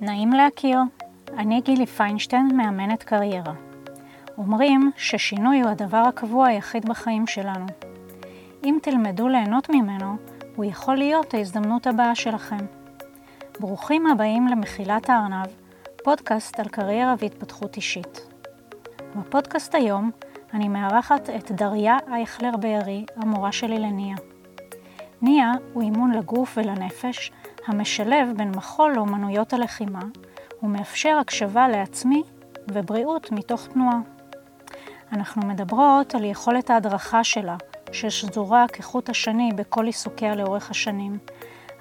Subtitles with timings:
[0.00, 0.78] נעים להכיר,
[1.38, 3.52] אני גילי פיינשטיין, מאמנת קריירה.
[4.38, 7.66] אומרים ששינוי הוא הדבר הקבוע היחיד בחיים שלנו.
[8.64, 10.16] אם תלמדו ליהנות ממנו,
[10.56, 12.66] הוא יכול להיות ההזדמנות הבאה שלכם.
[13.60, 15.46] ברוכים הבאים למחילת הארנב,
[16.04, 18.20] פודקאסט על קריירה והתפתחות אישית.
[19.16, 20.10] בפודקאסט היום
[20.54, 24.16] אני מארחת את דריה אייכלר בארי, המורה שלי לניה.
[25.22, 27.32] ניה הוא אימון לגוף ולנפש
[27.68, 30.00] המשלב בין מחול לאומנויות הלחימה
[30.62, 32.22] ומאפשר הקשבה לעצמי
[32.72, 33.98] ובריאות מתוך תנועה.
[35.12, 37.56] אנחנו מדברות על יכולת ההדרכה שלה,
[37.92, 41.18] ששזורה כחוט השני בכל עיסוקיה לאורך השנים,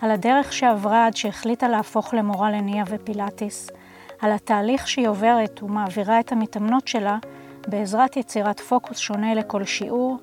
[0.02, 3.70] על הדרך שעברה עד שהחליטה להפוך למורה לניה ופילאטיס,
[4.22, 7.18] על התהליך שהיא עוברת ומעבירה את המתאמנות שלה
[7.68, 10.18] בעזרת יצירת פוקוס שונה לכל שיעור,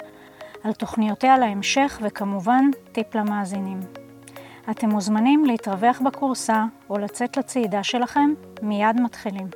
[0.65, 4.04] על תוכניותיה להמשך וכמובן טיפ למאזינים.
[4.71, 9.47] אתם מוזמנים להתרווח בקורסה או לצאת לצעידה שלכם, מיד מתחילים.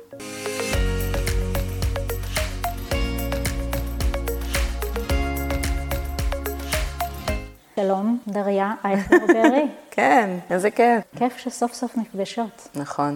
[7.75, 9.67] שלום, דריה אייכלר ברי.
[9.91, 11.03] כן, איזה כיף.
[11.17, 12.67] כיף שסוף סוף נפגשות.
[12.75, 13.15] נכון.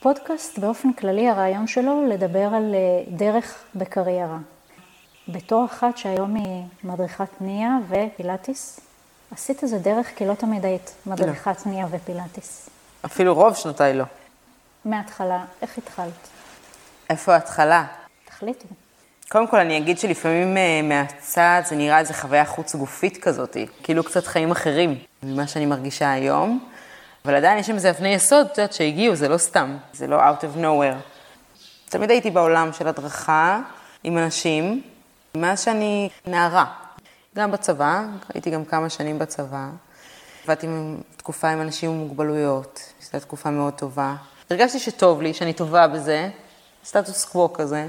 [0.00, 4.38] פודקאסט באופן כללי, הרעיון שלו לדבר על אה, דרך בקריירה.
[5.28, 8.89] בתור אחת שהיום היא מדריכת ניה ופילאטיס,
[9.32, 11.72] עשית איזה דרך כי לא תמיד היית מדריכת לא.
[11.72, 12.70] ניה ופילאטיס.
[13.04, 14.04] אפילו רוב שנותיי לא.
[14.84, 16.28] מההתחלה, איך התחלת?
[17.10, 17.84] איפה ההתחלה?
[18.24, 18.66] תחליטו.
[19.28, 24.04] קודם כל אני אגיד שלפעמים uh, מהצד זה נראה איזה חוויה חוץ גופית כזאת, כאילו
[24.04, 26.68] קצת חיים אחרים ממה שאני מרגישה היום,
[27.24, 30.20] אבל עדיין יש שם איזה אבני יסוד, את יודעת, שהגיעו, זה לא סתם, זה לא
[30.20, 31.10] out of nowhere.
[31.88, 33.60] תמיד הייתי בעולם של הדרכה
[34.04, 34.82] עם אנשים,
[35.34, 36.64] מאז שאני נערה.
[37.36, 38.02] גם בצבא,
[38.34, 39.68] הייתי גם כמה שנים בצבא.
[40.44, 40.66] עבדתי
[41.16, 44.14] תקופה עם אנשים עם מוגבלויות, זו הייתה תקופה מאוד טובה.
[44.50, 46.28] הרגשתי שטוב לי, שאני טובה בזה,
[46.84, 47.88] סטטוס קוו כזה.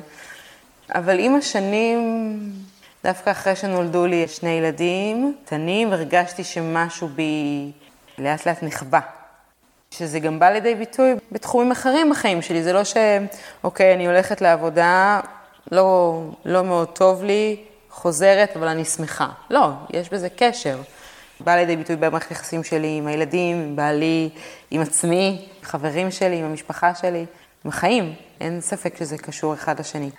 [0.95, 2.39] אבל עם השנים,
[3.03, 7.71] דווקא אחרי שנולדו לי שני ילדים קטנים, הרגשתי שמשהו בי
[8.17, 8.99] לאט לאט נחבא.
[9.91, 12.63] שזה גם בא לידי ביטוי בתחומים אחרים בחיים שלי.
[12.63, 12.93] זה לא ש...
[13.63, 15.19] אוקיי, אני הולכת לעבודה,
[15.71, 17.57] לא, לא מאוד טוב לי,
[17.91, 19.29] חוזרת, אבל אני שמחה.
[19.49, 20.81] לא, יש בזה קשר.
[21.39, 24.29] בא לידי ביטוי במערכת היחסים שלי עם הילדים, עם בעלי,
[24.71, 27.25] עם עצמי, חברים שלי, עם המשפחה שלי,
[27.65, 28.13] עם החיים.
[28.41, 30.09] אין ספק שזה קשור אחד לשני.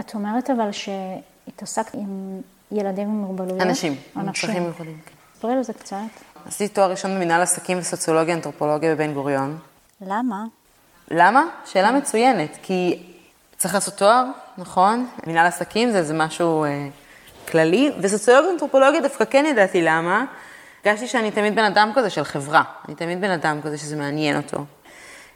[0.00, 2.40] את אומרת אבל שהתעסקת עם
[2.72, 3.60] ילדים עם מוגבלויות?
[3.60, 4.98] אנשים, עם צרכים מיוחדים.
[5.06, 5.14] כן.
[5.38, 5.96] ספרי על זה קצת.
[6.46, 9.58] עשיתי תואר ראשון במנהל עסקים וסוציולוגיה אנתרופולוגיה בבן גוריון.
[10.00, 10.44] למה?
[11.10, 11.44] למה?
[11.64, 13.02] שאלה מצוינת, כי
[13.60, 14.24] צריך לעשות תואר,
[14.58, 15.08] נכון?
[15.26, 16.88] מנהל עסקים זה איזה משהו אה,
[17.48, 20.24] כללי, וסוציולוגיה אנתרופולוגיה דווקא כן ידעתי למה.
[20.84, 24.36] הרגשתי שאני תמיד בן אדם כזה של חברה, אני תמיד בן אדם כזה שזה מעניין
[24.36, 24.64] אותו.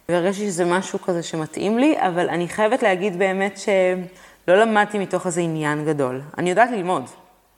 [0.09, 5.41] והרגשתי שזה משהו כזה שמתאים לי, אבל אני חייבת להגיד באמת שלא למדתי מתוך איזה
[5.41, 6.21] עניין גדול.
[6.39, 7.05] אני יודעת ללמוד,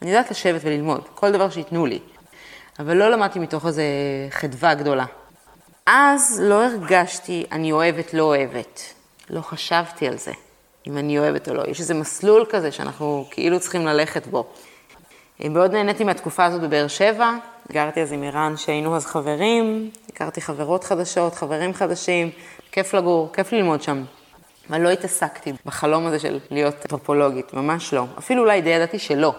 [0.03, 1.99] אני יודעת לשבת וללמוד, כל דבר שייתנו לי,
[2.79, 3.85] אבל לא למדתי מתוך איזה
[4.31, 5.07] חדווה גדולה.
[5.87, 8.81] אז לא הרגשתי, אני אוהבת, לא אוהבת.
[9.31, 10.33] לא חשבתי על זה.
[10.87, 11.63] אם אני אוהבת או לא.
[11.69, 14.47] יש איזה מסלול כזה שאנחנו כאילו צריכים ללכת בו.
[15.41, 17.33] מאוד נהניתי מהתקופה הזאת בבאר שבע,
[17.73, 22.31] גרתי אז עם ערן שהיינו אז חברים, הכרתי חברות חדשות, חברים חדשים,
[22.73, 24.05] כיף לגור, כיף ללמוד שם.
[24.71, 28.05] אבל לא התעסקתי בחלום הזה של להיות אנתרופולוגית, ממש לא.
[28.19, 29.35] אפילו אולי די ידעתי שלא.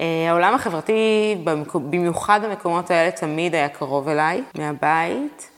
[0.00, 1.36] אה, העולם החברתי,
[1.74, 5.51] במיוחד במקומות האלה, תמיד היה קרוב אליי, מהבית.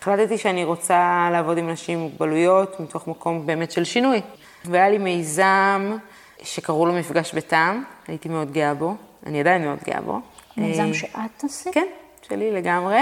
[0.00, 4.20] החלטתי שאני רוצה לעבוד עם אנשים עם מוגבלויות מתוך מקום באמת של שינוי.
[4.64, 5.96] והיה לי מיזם
[6.42, 8.94] שקראו לו מפגש בטעם, הייתי מאוד גאה בו,
[9.26, 10.20] אני עדיין מאוד גאה בו.
[10.56, 11.74] מיזם אה, שאת עשית?
[11.74, 11.86] כן,
[12.28, 13.00] שלי לגמרי.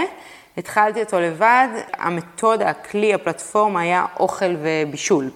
[0.57, 5.31] התחלתי אותו לבד, המתודה, הכלי, הפלטפורמה היה אוכל ובישול.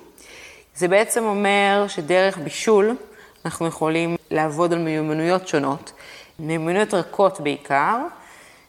[0.77, 2.97] זה בעצם אומר שדרך בישול
[3.45, 5.93] אנחנו יכולים לעבוד על מיומנויות שונות,
[6.39, 7.99] מיומנויות רכות בעיקר,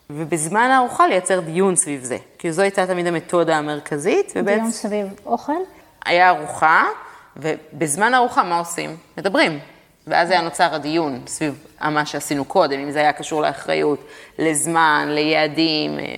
[0.10, 2.18] ובזמן הארוחה לייצר דיון סביב זה.
[2.38, 4.32] כי זו הייתה תמיד המתודה המרכזית.
[4.34, 4.74] דיון ובעצ...
[4.74, 5.54] סביב אוכל?
[6.06, 6.86] היה ארוחה,
[7.38, 8.98] ובזמן הארוחה מה עושים?
[9.18, 9.60] מדברים.
[10.08, 14.08] ואז היה נוצר הדיון סביב מה שעשינו קודם, אם זה היה קשור לאחריות,
[14.40, 16.16] לזמן, ליעדים, אה,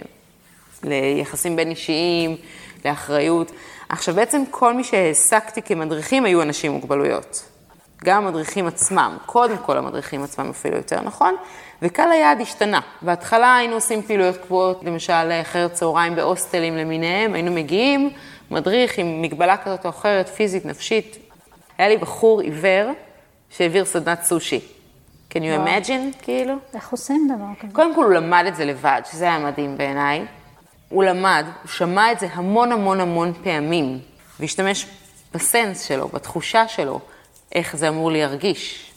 [0.83, 2.37] ליחסים בין אישיים,
[2.85, 3.51] לאחריות.
[3.89, 7.43] עכשיו בעצם כל מי שהעסקתי כמדריכים היו אנשים עם מוגבלויות.
[8.03, 11.35] גם המדריכים עצמם, קודם כל המדריכים עצמם אפילו יותר נכון,
[11.81, 12.79] וקהל היעד השתנה.
[13.01, 18.09] בהתחלה היינו עושים פעילויות קבועות, למשל אחרת צהריים בהוסטלים למיניהם, היינו מגיעים,
[18.51, 21.17] מדריך עם מגבלה כזאת או אחרת, פיזית, נפשית.
[21.77, 22.91] היה לי בחור עיוור
[23.49, 24.59] שהעביר סדנת סושי.
[25.31, 26.55] can you imagine, כאילו?
[26.73, 27.73] איך עושים דבר כזה?
[27.73, 30.25] קודם כל הוא למד את זה לבד, שזה היה מדהים בעיניי.
[30.89, 33.99] הוא למד, הוא שמע את זה המון המון המון פעמים,
[34.39, 34.87] והשתמש
[35.33, 36.99] בסנס שלו, בתחושה שלו,
[37.51, 38.91] איך זה אמור להרגיש.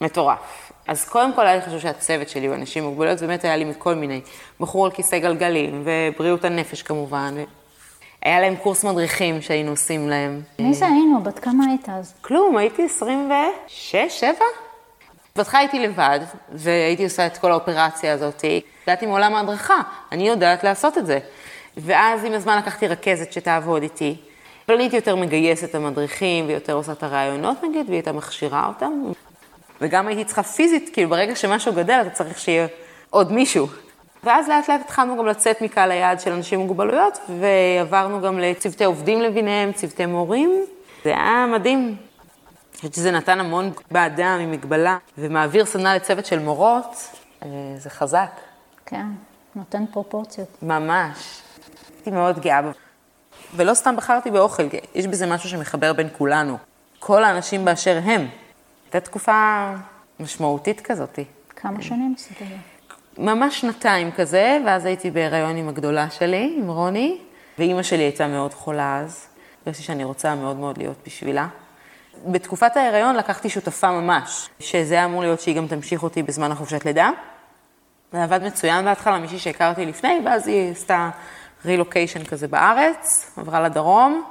[0.00, 0.61] מטורף.
[0.88, 3.64] אז קודם כל היה לי חשוב שהצוות שלי הוא אנשים עם מוגבלויות, באמת היה לי
[3.64, 4.20] מכל מיני,
[4.60, 7.34] בחור על כיסא גלגלים, ובריאות הנפש כמובן.
[8.22, 10.40] היה להם קורס מדריכים שהיינו עושים להם.
[10.58, 11.22] מי זה היינו?
[11.22, 12.14] בת כמה היית אז?
[12.20, 14.32] כלום, הייתי 26, 7?
[15.36, 16.20] בהתחלה הייתי לבד,
[16.52, 18.44] והייתי עושה את כל האופרציה הזאת.
[18.82, 19.80] ידעתי מעולם ההדרכה,
[20.12, 21.18] אני יודעת לעשות את זה.
[21.76, 24.16] ואז עם הזמן לקחתי רכזת שתעבוד איתי.
[24.68, 28.92] אבל הייתי יותר מגייסת את המדריכים, ויותר עושה את הרעיונות נגיד, והיא הייתה מכשירה אותם.
[29.82, 32.66] וגם הייתי צריכה פיזית, כאילו ברגע שמשהו גדל, אתה צריך שיהיה
[33.10, 33.66] עוד מישהו.
[34.24, 38.84] ואז לאט לאט התחלנו גם לצאת מקהל היעד של אנשים עם מוגבלויות, ועברנו גם לצוותי
[38.84, 40.64] עובדים לביניהם, צוותי מורים.
[41.04, 41.78] זה היה מדהים.
[41.78, 47.08] אני חושבת שזה נתן המון באדם עם מגבלה, ומעביר סדנה לצוות של מורות,
[47.42, 48.30] אה, זה חזק.
[48.86, 49.06] כן,
[49.54, 50.48] נותן פרופורציות.
[50.62, 51.40] ממש.
[51.96, 52.70] הייתי מאוד גאה בו.
[53.56, 54.62] ולא סתם בחרתי באוכל,
[54.94, 56.58] יש בזה משהו שמחבר בין כולנו.
[56.98, 58.28] כל האנשים באשר הם.
[58.92, 59.72] הייתה תקופה
[60.20, 61.18] משמעותית כזאת.
[61.56, 62.54] כמה שנים עשית את זה?
[63.22, 67.18] ממש שנתיים כזה, ואז הייתי בהיריון עם הגדולה שלי, עם רוני,
[67.58, 69.26] ואימא שלי הייתה מאוד חולה אז.
[69.66, 71.46] הרגשתי שאני רוצה מאוד מאוד להיות בשבילה.
[72.26, 76.84] בתקופת ההיריון לקחתי שותפה ממש, שזה היה אמור להיות שהיא גם תמשיך אותי בזמן החופשת
[76.84, 77.10] לידה.
[78.12, 81.10] זה עבד מצוין בהתחלה, מישהי שהכרתי לפני, ואז היא עשתה
[81.64, 84.24] רילוקיישן כזה בארץ, עברה לדרום,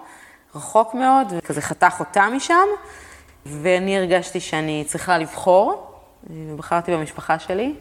[0.55, 2.67] רחוק מאוד, וכזה חתך אותה משם,
[3.45, 5.91] ואני הרגשתי שאני צריכה לבחור,
[6.29, 7.75] ובחרתי במשפחה שלי,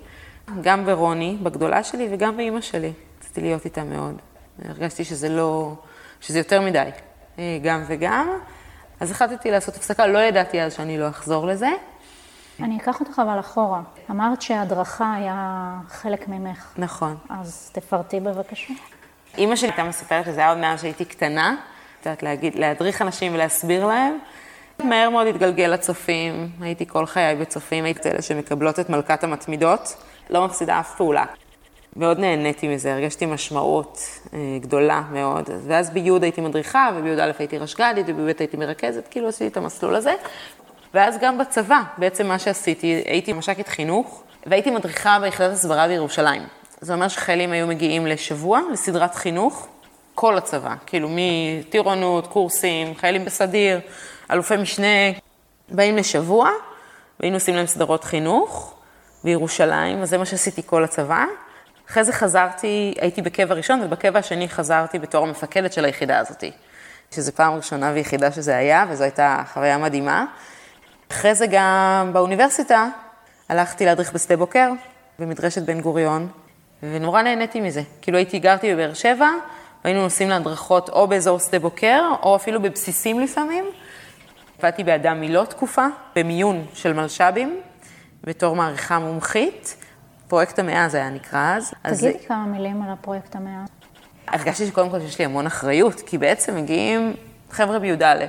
[0.60, 2.92] גם ברוני, בגדולה שלי, וגם באימא שלי.
[3.20, 4.14] רציתי להיות איתה מאוד.
[4.64, 5.74] הרגשתי שזה לא,
[6.20, 6.88] שזה יותר מדי,
[7.62, 8.28] גם וגם.
[9.00, 11.68] אז החלטתי לעשות הפסקה, לא ידעתי אז שאני לא אחזור לזה.
[12.60, 13.80] אני אקח אותך אבל אחורה.
[14.10, 16.72] אמרת שהדרכה היה חלק ממך.
[16.76, 17.16] נכון.
[17.30, 18.74] אז תפרטי בבקשה.
[19.38, 21.56] אימא שלי הייתה מספרת שזה היה עוד מאז שהייתי קטנה,
[22.00, 24.18] את יודעת, להגיד, להדריך אנשים ולהסביר להם.
[24.84, 29.96] מהר מאוד התגלגל לצופים, הייתי כל חיי בצופים, הייתי אלה שמקבלות את מלכת המתמידות,
[30.30, 31.24] לא מפסידה אף פעולה.
[31.96, 33.98] מאוד נהניתי מזה, הרגשתי משמעות
[34.34, 35.50] אה, גדולה מאוד.
[35.66, 40.14] ואז בי' הייתי מדריכה, ובי"א הייתי רשג"דית, ובי"ב הייתי מרכזת, כאילו עשיתי את המסלול הזה.
[40.94, 46.42] ואז גם בצבא, בעצם מה שעשיתי, הייתי מש"קית חינוך, והייתי מדריכה ביחידת הסברה בירושלים.
[46.80, 49.68] זה אומר שחיילים היו מגיעים לשבוע, לסדרת חינוך,
[50.14, 53.80] כל הצבא, כאילו מטירונות, קורסים, חיילים בסדיר,
[54.32, 54.86] אלופי משנה,
[55.68, 56.50] באים לשבוע,
[57.20, 58.74] והיינו עושים להם סדרות חינוך
[59.24, 61.24] בירושלים, אז זה מה שעשיתי כל הצבא.
[61.90, 66.44] אחרי זה חזרתי, הייתי בקבע ראשון, ובקבע השני חזרתי בתור המפקדת של היחידה הזאת.
[67.14, 70.24] שזו פעם ראשונה ויחידה שזה היה, וזו הייתה חוויה מדהימה.
[71.10, 72.88] אחרי זה גם באוניברסיטה
[73.48, 74.70] הלכתי להדריך בשדה בוקר,
[75.18, 76.28] במדרשת בן גוריון,
[76.82, 77.82] ונורא נהניתי מזה.
[78.02, 79.28] כאילו הייתי, גרתי בבאר שבע,
[79.84, 83.64] והיינו נוסעים להדרכות או באזור שדה בוקר, או אפילו בבסיסים לפעמים.
[84.60, 85.86] עבדתי באדם מילוא תקופה,
[86.16, 87.60] במיון של מלש"בים,
[88.24, 89.76] בתור מעריכה מומחית.
[90.28, 91.74] פרויקט המאה זה היה נקרא אז.
[91.82, 92.26] תגידי אז...
[92.28, 93.64] כמה מילים על הפרויקט המאה.
[94.28, 97.14] הרגשתי שקודם כל שיש לי המון אחריות, כי בעצם מגיעים
[97.50, 98.24] חבר'ה בי"א,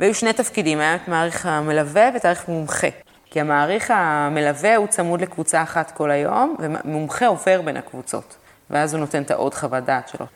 [0.00, 2.88] והיו שני תפקידים, היה את מעריך המלווה ואת מעריך מומחה.
[3.30, 8.36] כי המעריך המלווה הוא צמוד לקבוצה אחת כל היום, ומומחה עובר בין הקבוצות,
[8.70, 10.26] ואז הוא נותן את העוד חוות דעת שלו.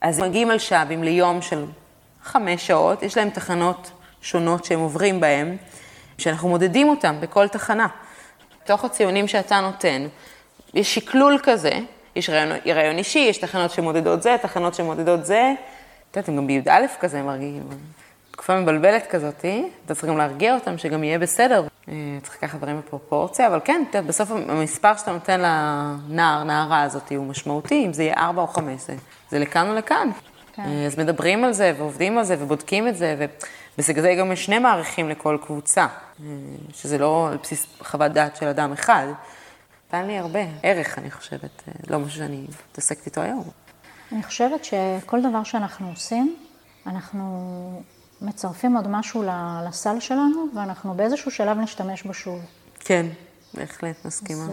[0.00, 1.64] אז מגיעים על שבים ליום של
[2.22, 3.90] חמש שעות, יש להם תחנות
[4.22, 5.56] שונות שהם עוברים בהן,
[6.18, 7.86] שאנחנו מודדים אותם בכל תחנה.
[8.64, 10.06] בתוך הציונים שאתה נותן,
[10.74, 11.72] יש שקלול כזה,
[12.16, 15.52] יש רעיון, רעיון אישי, יש תחנות שמודדות זה, תחנות שמודדות זה.
[16.10, 17.62] את יודעת, הם גם בי"א כזה מרגיעים.
[18.30, 19.44] תקופה מבלבלת כזאת,
[19.84, 21.66] אתה צריך גם להרגיע אותם שגם יהיה בסדר.
[21.88, 27.26] אה, צריך לקחת דברים בפרופורציה, אבל כן, בסוף המספר שאתה נותן לנער, נערה הזאת, הוא
[27.26, 28.94] משמעותי, אם זה יהיה ארבע או חמש, זה,
[29.30, 30.10] זה לכאן או לכאן.
[30.54, 30.62] כן.
[30.62, 33.28] אה, אז מדברים על זה, ועובדים על זה, ובודקים את זה, ובגלל
[33.78, 36.26] זה גם יש שני מעריכים לכל קבוצה, אה,
[36.74, 39.06] שזה לא על בסיס חוות דעת של אדם אחד.
[39.88, 43.44] נתן לי הרבה ערך, אני חושבת, לא משהו שאני מתעסקת איתו היום.
[44.12, 46.36] אני חושבת שכל דבר שאנחנו עושים,
[46.86, 47.82] אנחנו
[48.22, 49.24] מצרפים עוד משהו
[49.68, 52.40] לסל שלנו, ואנחנו באיזשהו שלב נשתמש בו שוב.
[52.80, 53.06] כן,
[53.54, 54.42] בהחלט מסכימה.
[54.42, 54.50] אז,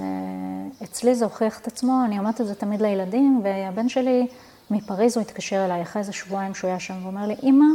[0.84, 4.28] אצלי זה הוכיח את עצמו, אני אומרת את זה תמיד לילדים, והבן שלי
[4.72, 7.66] מפריז, הוא התקשר אליי אחרי איזה שבועיים שהוא היה שם, ואומר לי, אמא,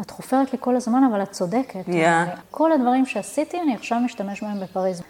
[0.00, 1.86] את חופרת לי כל הזמן, אבל את צודקת.
[1.86, 2.38] Yeah.
[2.50, 5.02] כל הדברים שעשיתי, אני עכשיו משתמש בהם בפריז.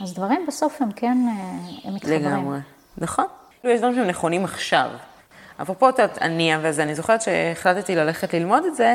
[0.00, 2.20] אז דברים בסוף הם כן, אה, הם מתחברים.
[2.20, 2.58] לגמרי,
[2.98, 3.24] נכון.
[3.64, 4.90] יש דברים שהם נכונים עכשיו.
[5.62, 8.94] אפרופו את הנייה וזה, אני זוכרת שהחלטתי ללכת ללמוד את זה,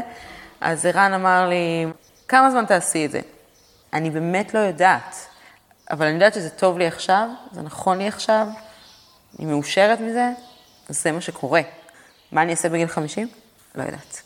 [0.61, 1.85] אז ערן אמר לי,
[2.27, 3.19] כמה זמן תעשי את זה?
[3.93, 5.15] אני באמת לא יודעת,
[5.91, 8.47] אבל אני יודעת שזה טוב לי עכשיו, זה נכון לי עכשיו,
[9.39, 10.31] אני מאושרת מזה,
[10.89, 11.61] אז זה מה שקורה.
[12.31, 13.27] מה אני אעשה בגיל 50?
[13.75, 14.24] לא יודעת.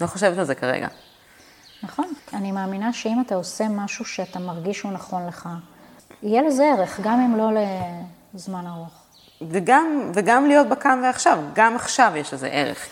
[0.00, 0.88] לא חושבת על זה כרגע.
[1.82, 2.12] נכון.
[2.32, 5.48] אני מאמינה שאם אתה עושה משהו שאתה מרגיש שהוא נכון לך,
[6.22, 7.60] יהיה לזה ערך, גם אם לא
[8.34, 8.92] לזמן ארוך.
[9.50, 12.88] וגם, וגם להיות בכאן ועכשיו, גם עכשיו יש לזה ערך.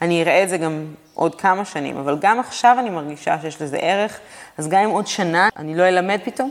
[0.00, 3.76] אני אראה את זה גם עוד כמה שנים, אבל גם עכשיו אני מרגישה שיש לזה
[3.76, 4.20] ערך,
[4.58, 6.50] אז גם אם עוד שנה אני לא אלמד פתאום,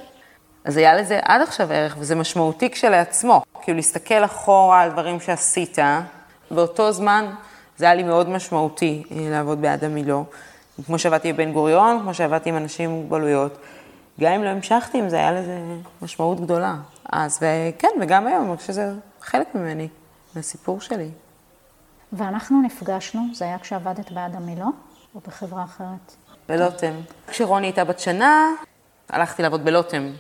[0.66, 3.42] אז היה לזה עד עכשיו ערך, וזה משמעותי כשלעצמו.
[3.62, 5.78] כאילו להסתכל אחורה על דברים שעשית,
[6.52, 7.34] באותו זמן
[7.80, 10.24] זה היה לי מאוד משמעותי אה, לעבוד באדם מילוא.
[10.86, 13.58] כמו שעבדתי בבן גוריון, כמו שעבדתי עם אנשים עם מוגבלויות.
[14.20, 15.60] גם אם לא המשכתי עם זה, היה לזה
[16.02, 16.76] משמעות גדולה.
[17.12, 19.88] אז, וכן, וגם היום, אני חושבת שזה חלק ממני,
[20.36, 21.10] מהסיפור שלי.
[22.14, 24.72] ואנחנו נפגשנו, זה היה כשעבדת באדם מילוא,
[25.16, 26.16] או בחברה אחרת?
[26.50, 26.94] בלוטם.
[27.28, 28.52] כשרוני הייתה בת שנה,
[29.10, 30.12] הלכתי לעבוד בלוטם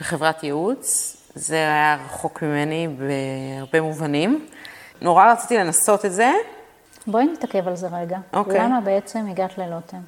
[0.00, 1.16] בחברת ייעוץ.
[1.34, 4.46] זה היה רחוק ממני בהרבה מובנים.
[5.00, 6.32] נורא רציתי לנסות את זה.
[7.10, 8.18] בואי נתעכב על זה רגע.
[8.32, 8.58] אוקיי.
[8.58, 10.00] למה בעצם הגעת ללוטם?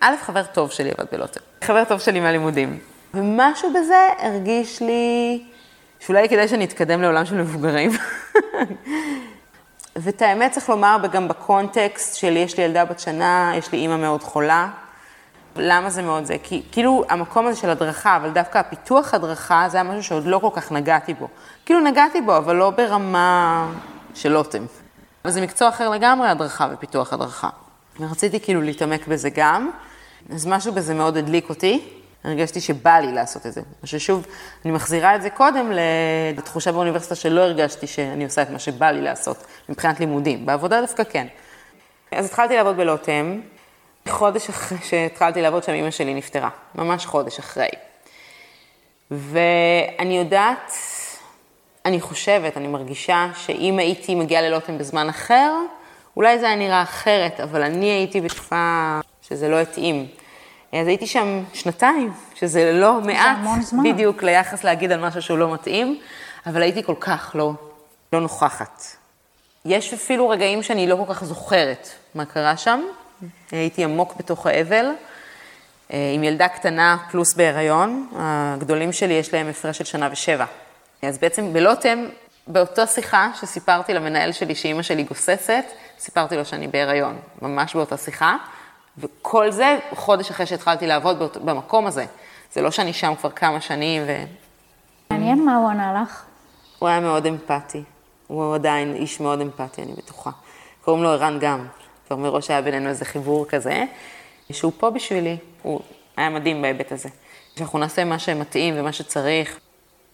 [0.00, 1.40] א', חבר טוב שלי עבד בלוטם.
[1.64, 2.78] חבר טוב שלי מהלימודים.
[3.14, 5.44] ומשהו בזה הרגיש לי
[6.00, 7.90] שאולי כדאי שאני אתקדם לעולם של מבוגרים.
[9.96, 13.96] ואת האמת צריך לומר, גם בקונטקסט של יש לי ילדה בת שנה, יש לי אימא
[13.96, 14.68] מאוד חולה.
[15.56, 16.36] למה זה מאוד זה?
[16.42, 20.38] כי כאילו המקום הזה של הדרכה, אבל דווקא הפיתוח הדרכה, זה היה משהו שעוד לא
[20.38, 21.28] כל כך נגעתי בו.
[21.66, 23.66] כאילו נגעתי בו, אבל לא ברמה
[24.14, 24.64] של לוטם.
[25.24, 27.48] וזה מקצוע אחר לגמרי, הדרכה ופיתוח הדרכה.
[28.00, 29.70] ורציתי כאילו להתעמק בזה גם,
[30.34, 31.88] אז משהו בזה מאוד הדליק אותי.
[32.24, 33.60] הרגשתי שבא לי לעשות את זה.
[33.84, 34.26] ששוב,
[34.64, 35.72] אני מחזירה את זה קודם
[36.36, 40.46] לתחושה באוניברסיטה שלא הרגשתי שאני עושה את מה שבא לי לעשות, מבחינת לימודים.
[40.46, 41.26] בעבודה דווקא כן.
[42.12, 43.40] אז התחלתי לעבוד בלוטם,
[44.08, 47.68] חודש אחרי שהתחלתי לעבוד שם אימא שלי נפטרה, ממש חודש אחרי.
[49.10, 50.72] ואני יודעת,
[51.86, 55.52] אני חושבת, אני מרגישה שאם הייתי מגיעה ללוטם בזמן אחר,
[56.16, 60.06] אולי זה היה נראה אחרת, אבל אני הייתי בתקופה שזה לא התאים.
[60.72, 63.38] אז הייתי שם שנתיים, שזה לא מעט.
[63.84, 66.00] בדיוק ליחס להגיד על משהו שהוא לא מתאים,
[66.46, 67.52] אבל הייתי כל כך לא,
[68.12, 68.82] לא נוכחת.
[69.64, 72.80] יש אפילו רגעים שאני לא כל כך זוכרת מה קרה שם.
[73.50, 74.86] הייתי עמוק בתוך האבל,
[75.92, 78.08] אה, עם ילדה קטנה פלוס בהיריון.
[78.16, 80.44] הגדולים שלי יש להם הפרש של שנה ושבע.
[81.08, 82.06] אז בעצם בלוטם,
[82.46, 85.64] באותה שיחה שסיפרתי למנהל שלי שאימא שלי גוססת,
[85.98, 88.36] סיפרתי לו שאני בהיריון, ממש באותה שיחה.
[88.98, 92.04] וכל זה חודש אחרי שהתחלתי לעבוד באות, במקום הזה.
[92.52, 94.24] זה לא שאני שם כבר כמה שנים ו...
[95.10, 96.22] מעניין מה הוא ענה לך.
[96.78, 97.82] הוא היה מאוד אמפתי.
[98.26, 100.30] הוא עדיין איש מאוד אמפתי, אני בטוחה.
[100.84, 101.66] קוראים לו ערן גם.
[102.06, 103.84] כבר מראש היה בינינו איזה חיבור כזה,
[104.52, 105.36] שהוא פה בשבילי.
[105.62, 105.80] הוא
[106.16, 107.08] היה מדהים בהיבט הזה.
[107.58, 109.58] שאנחנו נעשה מה שמתאים ומה שצריך.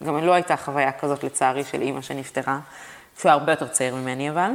[0.05, 2.59] גם לא הייתה חוויה כזאת, לצערי, של אימא שנפטרה,
[3.19, 4.51] שהוא הרבה יותר צעיר ממני, אבל.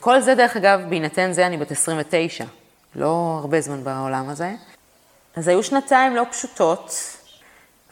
[0.00, 2.44] כל זה, דרך אגב, בהינתן זה, אני בת 29.
[2.94, 4.54] לא הרבה זמן בעולם הזה.
[5.36, 6.94] אז היו שנתיים לא פשוטות.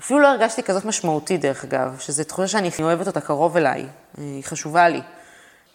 [0.00, 4.44] אפילו לא הרגשתי כזאת משמעותית, דרך אגב, שזו תחושה שאני אוהבת אותה קרוב אליי, היא
[4.44, 5.00] חשובה לי.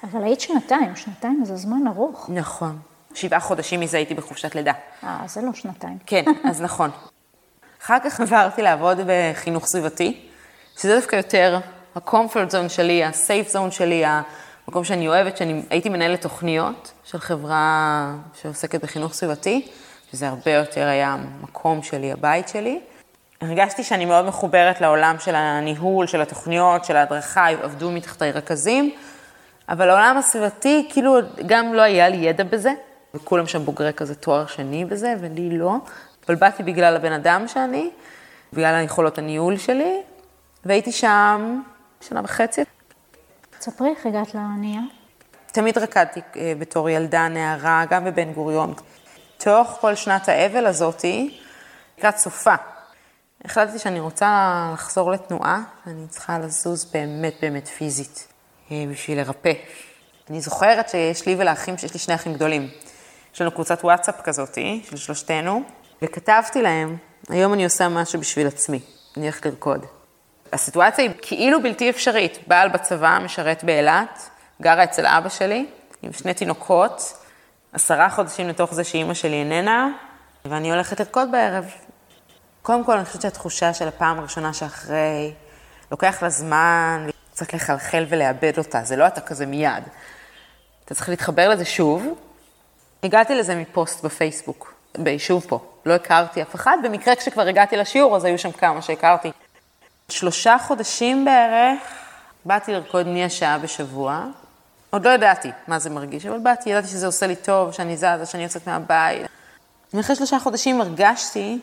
[0.03, 2.29] אבל היית שנתיים, שנתיים זה זמן ארוך.
[2.33, 2.79] נכון.
[3.13, 4.73] שבעה חודשים מזה הייתי בחופשת לידה.
[5.03, 5.97] אה, זה לא שנתיים.
[6.05, 6.89] כן, אז נכון.
[7.83, 10.29] אחר כך עברתי לעבוד בחינוך סביבתי,
[10.77, 11.59] שזה דווקא יותר
[11.95, 18.13] ה-comfort zone שלי, ה-safe zone שלי, המקום שאני אוהבת, שאני הייתי מנהלת תוכניות של חברה
[18.41, 19.67] שעוסקת בחינוך סביבתי,
[20.11, 22.79] שזה הרבה יותר היה המקום שלי, הבית שלי.
[23.41, 28.91] הרגשתי שאני מאוד מחוברת לעולם של הניהול, של התוכניות, של ההדרכה, עבדו מתחתי רכזים,
[29.69, 32.71] אבל העולם הסביבתי, כאילו, גם לא היה לי ידע בזה,
[33.13, 35.75] וכולם שם בוגרי כזה תואר שני בזה, ולי לא.
[36.27, 37.89] אבל באתי בגלל הבן אדם שאני,
[38.53, 40.01] בגלל היכולות הניהול שלי,
[40.65, 41.61] והייתי שם
[42.01, 42.61] שנה וחצי.
[43.61, 44.81] ספרי איך הגעת לאונייה.
[45.47, 48.73] תמיד רקדתי אה, בתור ילדה, נערה, גם בבן גוריון.
[49.37, 51.39] תוך כל שנת האבל הזאתי,
[51.97, 52.55] לקראת סופה,
[53.45, 58.27] החלטתי שאני רוצה לחזור לתנועה, ואני צריכה לזוז באמת באמת פיזית,
[58.71, 59.53] אה, בשביל לרפא.
[60.29, 62.69] אני זוכרת שיש לי ולאחים, שיש לי שני אחים גדולים.
[63.33, 65.63] יש לנו קבוצת וואטסאפ כזאתי, של שלושתנו,
[66.01, 66.97] וכתבתי להם,
[67.29, 68.79] היום אני עושה משהו בשביל עצמי,
[69.17, 69.85] אני הולכת לרקוד.
[70.55, 72.37] הסיטואציה היא כאילו בלתי אפשרית.
[72.47, 74.29] בעל בצבא, משרת באילת,
[74.61, 75.65] גרה אצל אבא שלי,
[76.01, 77.13] עם שני תינוקות,
[77.73, 79.89] עשרה חודשים לתוך זה שאימא שלי איננה,
[80.45, 81.65] ואני הולכת לרקוד בערב.
[82.61, 85.33] קודם כל, אני חושבת שהתחושה של הפעם הראשונה שאחרי,
[85.91, 89.83] לוקח לה זמן, קצת לחלחל ולאבד אותה, זה לא אתה כזה מיד.
[90.85, 92.05] אתה צריך להתחבר לזה שוב.
[93.03, 95.59] הגעתי לזה מפוסט בפייסבוק, ביישוב פה.
[95.85, 99.31] לא הכרתי אף אחד, במקרה כשכבר הגעתי לשיעור, אז היו שם כמה שהכרתי.
[100.09, 101.79] שלושה חודשים בערך,
[102.45, 104.25] באתי לרקוד מי השעה בשבוע.
[104.89, 108.25] עוד לא ידעתי מה זה מרגיש, אבל באתי, ידעתי שזה עושה לי טוב, שאני זזה,
[108.25, 109.27] שאני יוצאת מהבית.
[109.99, 111.59] אחרי שלושה חודשים הרגשתי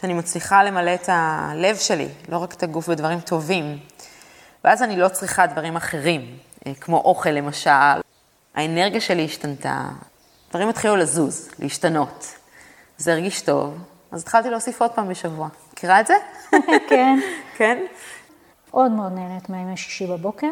[0.00, 3.78] שאני מצליחה למלא את הלב שלי, לא רק את הגוף בדברים טובים.
[4.64, 7.70] ואז אני לא צריכה דברים אחרים, אה, כמו אוכל למשל.
[8.54, 9.88] האנרגיה שלי השתנתה,
[10.50, 12.26] דברים התחילו לזוז, להשתנות.
[12.98, 13.78] זה הרגיש טוב,
[14.12, 15.48] אז התחלתי להוסיף עוד פעם בשבוע.
[15.76, 16.14] מכירה את זה?
[16.90, 17.18] כן.
[17.56, 17.78] כן?
[18.70, 20.50] מאוד מאוד נהנית מהימי שישי בבוקר,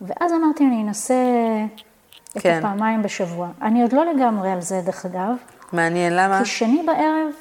[0.00, 1.14] ואז אמרתי, אני אנסה
[2.36, 2.58] את כן.
[2.58, 3.48] הפעמיים בשבוע.
[3.62, 5.30] אני עוד לא לגמרי על זה, דרך אגב,
[5.72, 6.38] מעניין, למה?
[6.38, 7.32] כי שני בערב,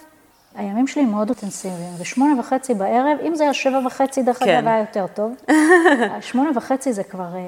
[0.56, 4.58] הימים שלי מאוד אינטנסיביים, ושמונה וחצי בערב, אם זה היה שבע וחצי, דרך כן.
[4.58, 5.36] אגב, היה יותר טוב.
[6.22, 7.40] שמונה וחצי זה כבר, אה,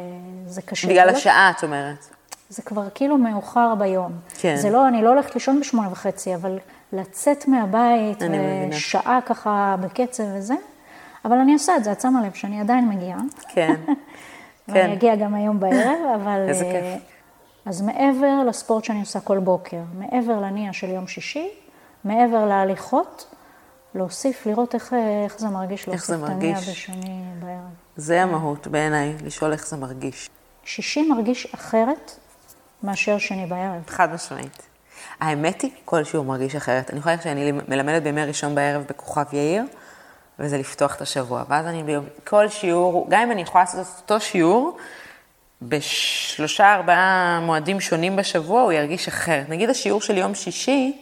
[0.48, 0.88] זה קשה.
[0.88, 2.08] בגלל לא- השעה, את אומרת.
[2.50, 4.12] זה כבר כאילו מאוחר ביום.
[4.40, 4.56] כן.
[4.56, 6.60] זה לא, אני לא הולכת לישון בשמונה וחצי, אבל
[6.94, 8.22] לצאת מהבית.
[8.72, 10.56] שעה ככה בקצב וזה,
[11.26, 13.20] אבל אני עושה את זה, את שמה לב שאני עדיין מגיעה.
[13.48, 13.74] כן.
[14.68, 14.92] ואני כן.
[14.92, 16.46] אגיע גם היום בערב, אבל...
[16.48, 17.04] איזה אה, כיף.
[17.66, 21.50] אז מעבר לספורט שאני עושה כל בוקר, מעבר לניע של יום שישי,
[22.04, 23.36] מעבר להליכות,
[23.96, 26.58] להוסיף, לראות איך, אה, איך זה מרגיש זה להוסיף את הניע.
[26.58, 27.60] בשני בערב.
[27.96, 30.30] זה המהות בעיניי, לשאול איך זה מרגיש.
[30.64, 32.12] שישי מרגיש אחרת
[32.84, 33.82] מאשר שני בערב.
[33.88, 34.73] חד משמעית.
[35.24, 36.90] האמת היא, כל שיעור מרגיש אחרת.
[36.92, 39.64] אני יכולה להגיד שאני מלמדת בימי ראשון בערב בכוכב יאיר,
[40.40, 41.44] וזה לפתוח את השבוע.
[41.50, 44.78] ואז אני ביום, כל שיעור, גם אם אני יכולה לעשות אותו שיעור,
[45.62, 49.50] בשלושה, ארבעה מועדים שונים בשבוע, הוא ירגיש אחרת.
[49.50, 51.02] נגיד השיעור של יום שישי,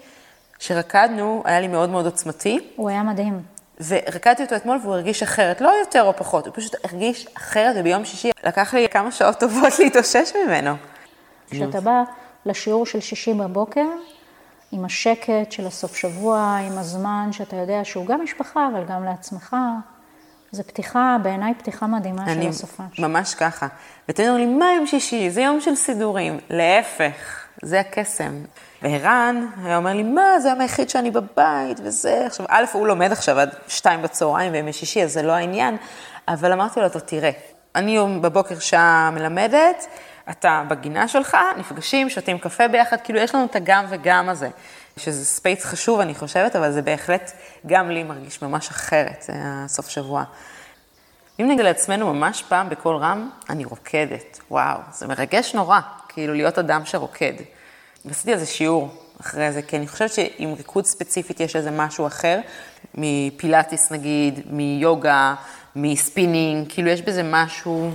[0.60, 3.42] שרקדנו, היה לי מאוד מאוד עוצמתי, הוא היה מדהים.
[3.88, 8.06] ורקדתי אותו אתמול והוא הרגיש אחרת, לא יותר או פחות, הוא פשוט הרגיש אחרת, וביום
[8.06, 10.75] שישי לקח לי כמה שעות טובות להתאושש ממנו.
[11.51, 12.04] כשאתה בא
[12.46, 13.86] לשיעור של שישי בבוקר,
[14.72, 19.56] עם השקט של הסוף שבוע, עם הזמן שאתה יודע שהוא גם משפחה, אבל גם לעצמך,
[20.52, 23.00] זו פתיחה, בעיניי פתיחה מדהימה של הסופש.
[23.00, 23.68] ממש ככה.
[24.10, 25.30] ותמיד אומרים לי, מה יום שישי?
[25.30, 26.40] זה יום של סידורים.
[26.50, 28.44] להפך, זה הקסם.
[28.82, 32.26] וערן היה אומר לי, מה, זה היום היחיד שאני בבית, וזה.
[32.26, 35.77] עכשיו, א', הוא לומד עכשיו עד שתיים בצהריים וימי שישי, אז זה לא העניין,
[36.27, 37.32] אבל אמרתי לו, אתה תראה,
[37.75, 39.88] אני בבוקר שעה מלמדת,
[40.31, 44.50] אתה בגינה שלך, נפגשים, שותים קפה ביחד, כאילו יש לנו את הגם וגם הזה.
[44.98, 47.31] שזה space חשוב, אני חושבת, אבל זה בהחלט,
[47.65, 50.24] גם לי מרגיש ממש אחרת, זה הסוף שבוע.
[51.39, 54.39] אם נגיד לעצמנו ממש פעם בקול רם, אני רוקדת.
[54.51, 57.33] וואו, זה מרגש נורא, כאילו להיות אדם שרוקד.
[58.05, 58.89] ועשיתי על זה שיעור
[59.22, 62.39] אחרי זה, כי אני חושבת שעם ריקוד ספציפית יש איזה משהו אחר,
[62.96, 65.35] מפילאטיס נגיד, מיוגה,
[65.75, 67.91] מספינינג, כאילו יש בזה משהו,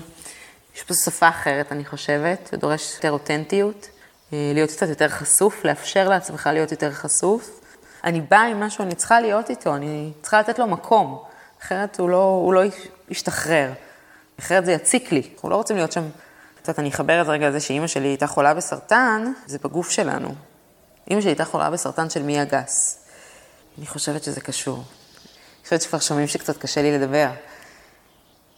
[0.77, 3.89] יש פה שפה אחרת, אני חושבת, ודורש יותר אותנטיות,
[4.33, 7.61] אה, להיות קצת יותר חשוף, לאפשר לעצמך להיות יותר חשוף.
[8.05, 11.23] אני באה עם משהו, אני צריכה להיות איתו, אני צריכה לתת לו מקום,
[11.62, 12.61] אחרת הוא לא, הוא לא
[13.09, 13.73] ישתחרר.
[14.39, 16.09] אחרת זה יציק לי, אנחנו לא רוצים להיות שם.
[16.55, 19.91] את יודעת, אני אחבר את זה רגע לזה שאימא שלי הייתה חולה בסרטן, זה בגוף
[19.91, 20.35] שלנו.
[21.11, 22.99] אימא שלי הייתה חולה בסרטן של מי הגס.
[23.79, 24.77] אני חושבת שזה קשור.
[24.77, 27.29] אני חושבת שכבר שומעים שקצת קשה לי לדבר.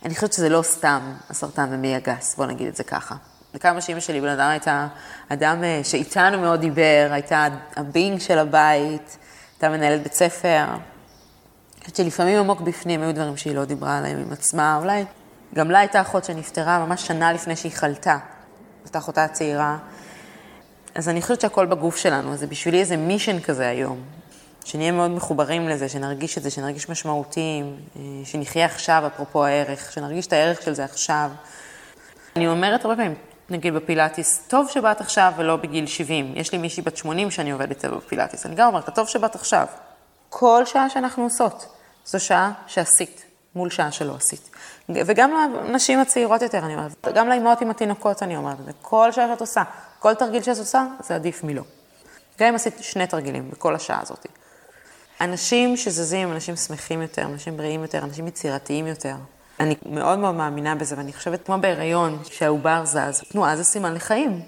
[0.04, 3.14] אני חושבת שזה לא סתם הסרטן ומי הגס, בוא נגיד את זה ככה.
[3.54, 4.86] וכמה שאימא שלי בן אדם הייתה
[5.28, 9.18] אדם אה, שאיתנו מאוד דיבר, הייתה הבינג של הבית,
[9.52, 10.64] הייתה מנהלת בית ספר.
[10.68, 15.04] אני חושבת שלפעמים עמוק בפנים היו דברים שהיא לא דיברה עליהם עם עצמה, אולי
[15.54, 18.18] גם לה הייתה אחות שנפטרה ממש שנה לפני שהיא חלתה,
[18.84, 19.78] זאת אחותה הצעירה.
[20.94, 24.17] אז אני חושבת שהכל בגוף שלנו, זה בשבילי איזה מישן כזה היום.
[24.68, 30.26] שנהיה מאוד מחוברים לזה, שנרגיש את זה, שנרגיש משמעותיים, אה, שנחיה עכשיו, אפרופו הערך, שנרגיש
[30.26, 31.30] את הערך של זה עכשיו.
[32.36, 33.14] אני אומרת הרבה פעמים,
[33.50, 36.32] נגיד בפילאטיס, טוב שבאת עכשיו ולא בגיל 70.
[36.36, 39.66] יש לי מישהי בת 80 שאני עובדת איתה בפילאטיס, אני גם אומרת, טוב שבאת עכשיו.
[40.28, 41.66] כל שעה שאנחנו עושות,
[42.04, 44.50] זו שעה שעשית, מול שעה שלא עשית.
[44.88, 45.30] וגם
[45.68, 49.62] לנשים הצעירות יותר, אני אומרת, גם לאמהות עם התינוקות, אני אומרת, כל שעה שאת עושה,
[49.98, 51.62] כל תרגיל שאת עושה, זה עדיף מלא.
[52.40, 54.26] גם אם עשית שני תרגילים בכל השעה הזאת.
[55.20, 59.14] אנשים שזזים, אנשים שמחים יותר, אנשים בריאים יותר, אנשים יצירתיים יותר.
[59.60, 64.42] אני מאוד מאוד מאמינה בזה, ואני חושבת, כמו בהיריון, שהעובר זז, תנועה זה סימן לחיים.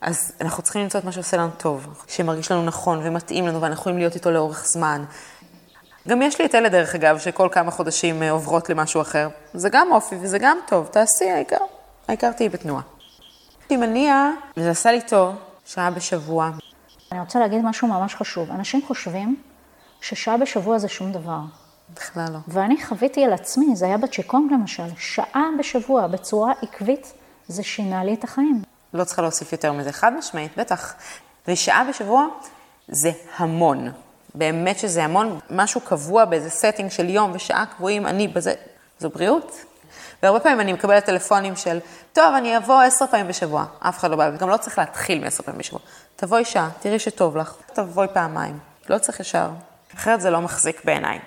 [0.00, 3.80] אז אנחנו צריכים למצוא את מה שעושה לנו טוב, שמרגיש לנו נכון ומתאים לנו, ואנחנו
[3.80, 5.04] יכולים להיות איתו לאורך זמן.
[6.08, 9.28] גם יש לי את אלה, דרך אגב, שכל כמה חודשים אה, עוברות למשהו אחר.
[9.54, 11.56] זה גם אופי וזה גם טוב, תעשי, העיקר,
[12.08, 12.82] העיקר תהיי בתנועה.
[13.70, 15.34] עם הנייה, זה עשה לי טוב,
[15.66, 16.50] שעה בשבוע.
[17.12, 18.50] אני רוצה להגיד משהו ממש חשוב.
[18.50, 19.36] אנשים חושבים
[20.00, 21.40] ששעה בשבוע זה שום דבר.
[21.94, 22.38] בכלל לא.
[22.48, 27.12] ואני חוויתי על עצמי, זה היה בצ'יקונג למשל, שעה בשבוע בצורה עקבית,
[27.48, 28.62] זה שינה לי את החיים.
[28.94, 30.94] לא צריכה להוסיף יותר מזה, חד משמעית, בטח.
[31.48, 32.26] ושעה בשבוע
[32.88, 33.92] זה המון.
[34.34, 38.54] באמת שזה המון, משהו קבוע באיזה setting של יום ושעה קבועים, אני בזה,
[38.98, 39.52] זו בריאות.
[40.22, 41.78] והרבה פעמים אני מקבלת טלפונים של,
[42.12, 45.42] טוב, אני אבוא עשר פעמים בשבוע, אף אחד לא בא, וגם לא צריך להתחיל מעשר
[45.42, 45.80] פעמים בשבוע.
[46.16, 48.58] תבואי שעה, תראי שטוב לך, תבואי פעמיים,
[48.88, 49.48] לא צריך ישר,
[49.94, 51.18] אחרת זה לא מחזיק בעיניי.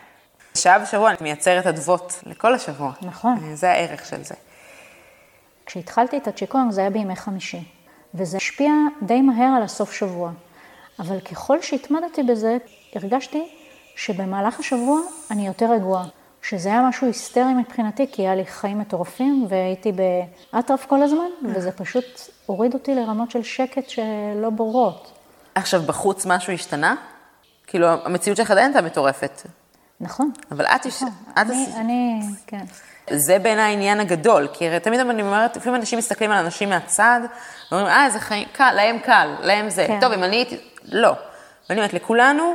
[0.57, 2.91] שעה בשבוע אני מייצרת אדוות לכל השבוע.
[3.01, 3.37] נכון.
[3.43, 4.35] אה, זה הערך של זה.
[5.65, 7.63] כשהתחלתי את הצ'יקונג זה היה בימי חמישי,
[8.13, 8.71] וזה השפיע
[9.01, 10.31] די מהר על הסוף שבוע.
[10.99, 12.57] אבל ככל שהתמדתי בזה,
[12.95, 13.49] הרגשתי
[13.95, 14.99] שבמהלך השבוע
[15.31, 16.05] אני יותר רגועה.
[16.41, 19.91] שזה היה משהו היסטרי מבחינתי, כי היה לי חיים מטורפים והייתי
[20.53, 22.05] באטרף כל הזמן, וזה פשוט
[22.45, 25.11] הוריד אותי לרמות של שקט שלא ברורות.
[25.55, 26.95] עכשיו, בחוץ משהו השתנה?
[27.71, 29.41] כאילו, המציאות שלך עדיין הייתה מטורפת.
[30.01, 30.31] נכון.
[30.51, 30.85] אבל את...
[30.85, 31.07] נכון.
[31.33, 32.63] את אני, עשית- אני, כן.
[33.11, 37.19] זה בין העניין הגדול, כי הרי תמיד אני אומרת, לפעמים אנשים מסתכלים על אנשים מהצד,
[37.71, 39.85] ואומרים, אה, איזה חיים, קל, להם קל, להם זה.
[39.87, 39.99] כן.
[40.01, 41.11] טוב, אם אני הייתי, לא.
[41.69, 42.53] ואני אומרת, לכולנו,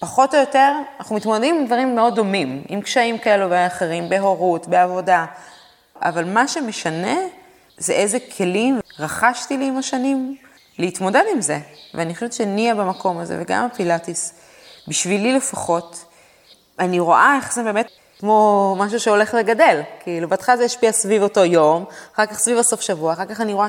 [0.00, 5.24] פחות או יותר, אנחנו מתמודדים עם דברים מאוד דומים, עם קשיים כאלו ואחרים, בהורות, בעבודה,
[6.02, 7.16] אבל מה שמשנה
[7.78, 10.36] זה איזה כלים רכשתי לי עם השנים
[10.78, 11.58] להתמודד עם זה.
[11.94, 14.34] ואני חושבת שנהיה במקום הזה, וגם הפילאטיס,
[14.88, 16.04] בשבילי לפחות,
[16.78, 17.86] אני רואה איך זה באמת
[18.18, 19.80] כמו משהו שהולך לגדל.
[20.00, 23.52] כאילו, בהתחלה זה השפיע סביב אותו יום, אחר כך סביב הסוף שבוע, אחר כך אני
[23.52, 23.68] רואה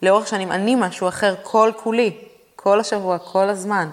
[0.00, 2.16] שלאורך שנים אני משהו אחר כל כולי,
[2.56, 3.90] כל השבוע, כל הזמן.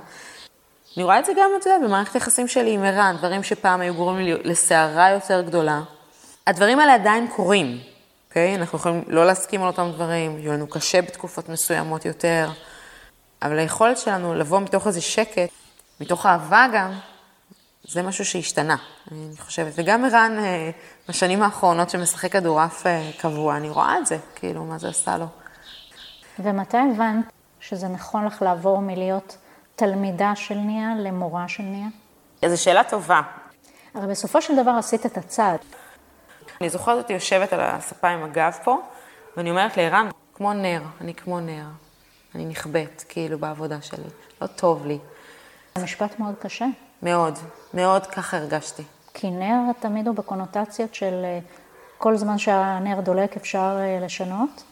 [0.98, 3.94] אני רואה את זה גם, את יודעת, במערכת היחסים שלי עם ערן, דברים שפעם היו
[3.94, 5.82] גורמים לי לסערה יותר גדולה.
[6.48, 7.80] הדברים האלה עדיין קורים,
[8.32, 8.56] אוקיי?
[8.56, 12.50] אנחנו יכולים לא להסכים על אותם דברים, יהיו לנו קשה בתקופות מסוימות יותר,
[13.41, 15.50] אבל היכולת שלנו לבוא מתוך איזה שקט,
[16.02, 16.91] מתוך אהבה גם,
[17.88, 18.76] זה משהו שהשתנה,
[19.12, 19.74] אני חושבת.
[19.76, 20.72] וגם ערן, אה,
[21.10, 25.26] בשנים האחרונות שמשחק כדורעף אה, קבוע, אני רואה את זה, כאילו, מה זה עשה לו.
[26.39, 27.26] ומתי הבנת
[27.60, 29.38] שזה נכון לך לעבור מלהיות
[29.76, 31.88] תלמידה של ניה למורה של ניה?
[32.46, 33.22] זו שאלה טובה.
[33.94, 35.60] הרי בסופו של דבר עשית את הצעד.
[36.62, 38.82] אני זוכרת אותי יושבת על הספה עם הגב פה,
[39.38, 41.65] ואני אומרת לערן, כמו נר, אני כמו נר.
[42.36, 44.10] אני נכבדת, כאילו, בעבודה שלי.
[44.41, 44.97] לא טוב לי.
[45.76, 46.65] זה משפט מאוד קשה,
[47.04, 47.39] מאוד,
[47.74, 48.84] מאוד ככה הרגשתי.
[49.13, 51.39] כי נר תמיד הוא בקונוטציות של אה,
[51.97, 54.63] כל זמן שהנר דולק אפשר אה, לשנות,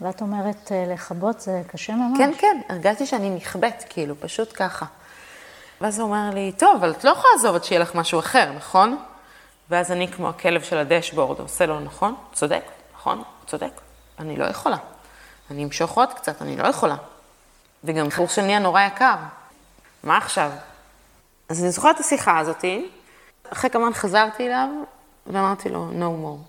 [0.00, 2.18] ואת אומרת אה, לכבות זה קשה ממש.
[2.18, 4.86] כן, כן, הרגשתי שאני נכבדת, כאילו, פשוט ככה.
[5.80, 8.52] ואז הוא אומר לי, טוב, אבל את לא יכולה לעזוב עד שיהיה לך משהו אחר,
[8.56, 8.98] נכון?
[9.70, 12.14] ואז אני כמו הכלב של הדשבורד, עושה לו, נכון?
[12.32, 13.22] צודק, נכון?
[13.46, 13.72] צודק.
[14.18, 14.76] אני לא יכולה.
[15.50, 16.96] אני אמשוך עוד קצת, אני לא יכולה.
[17.84, 19.14] וגם קורס של נהיה נורא יקר.
[20.02, 20.50] מה עכשיו?
[21.48, 22.88] אז אני זוכרת את השיחה הזאתי,
[23.52, 24.68] אחרי כמה זמן חזרתי אליו,
[25.26, 26.44] ואמרתי לו, no more.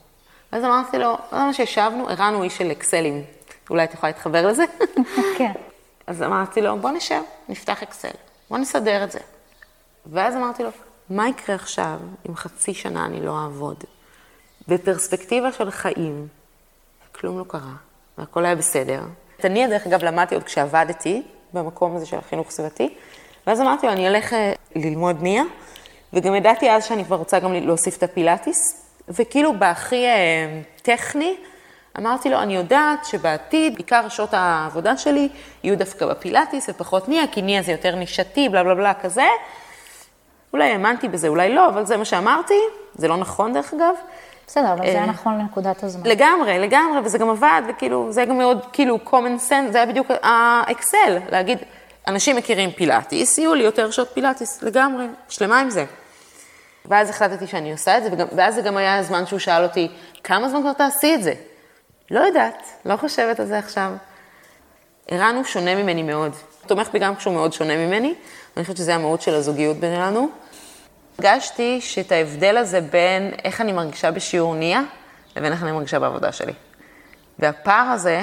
[0.51, 3.23] ואז אמרתי לו, למה שישבנו, ערן הוא איש של אקסלים,
[3.69, 4.63] אולי את יכולה להתחבר לזה?
[5.37, 5.51] כן.
[6.07, 8.09] אז אמרתי לו, בוא נשב, נפתח אקסל,
[8.49, 9.19] בוא נסדר את זה.
[10.05, 10.69] ואז אמרתי לו,
[11.11, 13.83] מה יקרה עכשיו אם חצי שנה אני לא אעבוד?
[14.67, 16.27] בפרספקטיבה של חיים,
[17.11, 17.73] כלום לא קרה,
[18.17, 19.01] והכל היה בסדר.
[19.43, 22.93] אני, דרך אגב, למדתי עוד כשעבדתי במקום הזה של החינוך הסביבתי,
[23.47, 25.43] ואז אמרתי לו, אני אלך אה, ללמוד נייה,
[26.13, 31.35] וגם ידעתי אז שאני כבר רוצה גם להוסיף את הפילאטיס, וכאילו בהכי אה, טכני,
[31.97, 35.29] אמרתי לו, אני יודעת שבעתיד, עיקר שעות העבודה שלי
[35.63, 39.25] יהיו דווקא בפילאטיס ופחות נייה, כי נייה זה יותר נישתי, בלה בלה בלה כזה.
[40.53, 42.59] אולי האמנתי בזה, אולי לא, אבל זה מה שאמרתי,
[42.95, 43.95] זה לא נכון דרך אגב.
[44.47, 46.09] בסדר, אבל זה היה אה, נכון לנקודת הזמן.
[46.09, 49.85] לגמרי, לגמרי, וזה גם עבד, וכאילו, זה היה גם מאוד, כאילו, common sense, זה היה
[49.85, 51.57] בדיוק האקסל, להגיד,
[52.07, 55.85] אנשים מכירים פילאטיס, יהיו לי יותר שעות פילאטיס, לגמרי, שלמה עם זה.
[56.85, 59.87] ואז החלטתי שאני עושה את זה, וגם, ואז זה גם היה הזמן שהוא שאל אותי,
[60.23, 61.33] כמה זמן כבר תעשי את זה?
[62.11, 63.91] לא יודעת, לא חושבת על זה עכשיו.
[65.07, 66.31] ערן הוא שונה ממני מאוד.
[66.75, 68.15] תומך בי גם כשהוא מאוד שונה ממני,
[68.55, 70.29] ואני חושבת שזה המהות של הזוגיות בינינו.
[71.19, 74.81] הרגשתי שאת ההבדל הזה בין איך אני מרגישה בשיעור נייה,
[75.35, 76.53] לבין איך אני מרגישה בעבודה שלי.
[77.39, 78.21] והפער הזה,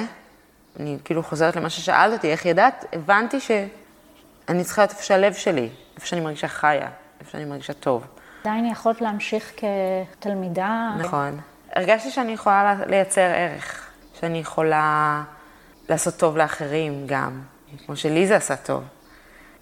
[0.79, 2.85] אני כאילו חוזרת למה ששאלת אותי, איך ידעת?
[2.93, 6.87] הבנתי שאני צריכה להיות איפה שהלב שלי, איפה שאני מרגישה חיה,
[7.19, 8.03] איפה שאני מרגישה טוב.
[8.41, 9.51] עדיין יכולת להמשיך
[10.11, 10.89] כתלמידה.
[10.99, 11.39] נכון.
[11.75, 15.23] הרגשתי שאני יכולה לייצר ערך, שאני יכולה
[15.89, 17.41] לעשות טוב לאחרים גם,
[17.85, 18.83] כמו שלי זה עשה טוב.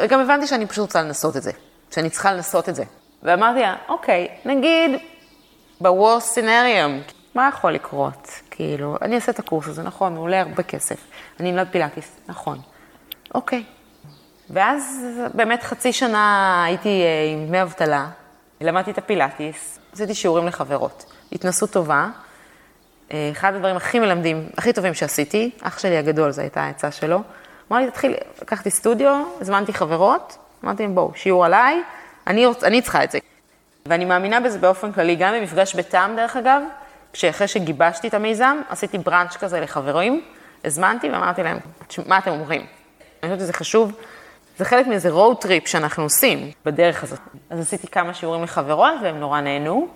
[0.02, 1.52] וגם הבנתי שאני פשוט רוצה לנסות את זה,
[1.92, 2.84] שאני צריכה לנסות את זה.
[3.24, 4.92] ואמרתי לה, אוקיי, נגיד
[5.82, 8.28] ב-worst scenario, מה יכול לקרות?
[8.52, 10.98] כאילו, אני אעשה את הקורס הזה, נכון, הוא עולה הרבה כסף.
[11.40, 12.60] אני אלמד פילאטיס, נכון.
[13.36, 13.64] אוקיי.
[14.50, 18.08] ואז באמת חצי שנה הייתי אה, עם דמי אבטלה,
[18.62, 21.06] למדתי את הפילאטיס, עשיתי שיעורים לחברות.
[21.32, 22.10] התנסות טובה.
[23.12, 27.22] אה, אחד הדברים הכי מלמדים, הכי טובים שעשיתי, אח שלי הגדול, זו הייתה העצה שלו.
[27.72, 31.84] אמר לי, תתחיל, לקחתי סטודיו, הזמנתי חברות, אמרתי להם, בואו, שיעור עליי,
[32.28, 33.20] אני, רוצ- אני צריכה את זה.
[33.86, 36.62] ואני מאמינה בזה באופן כללי, גם במפגש בטעם, דרך אגב,
[37.14, 40.22] שאחרי שגיבשתי את המיזם, עשיתי בראנץ' כזה לחברים,
[40.66, 41.58] הזמנתי ואמרתי להם,
[42.06, 42.62] מה אתם אומרים?
[43.24, 43.92] אני חושבת שזה חשוב,
[44.58, 47.20] זה חלק מאיזה road trip שאנחנו עושים בדרך הזאת.
[47.50, 49.88] אז עשיתי כמה שיעורים לחברות והם נורא נהנו,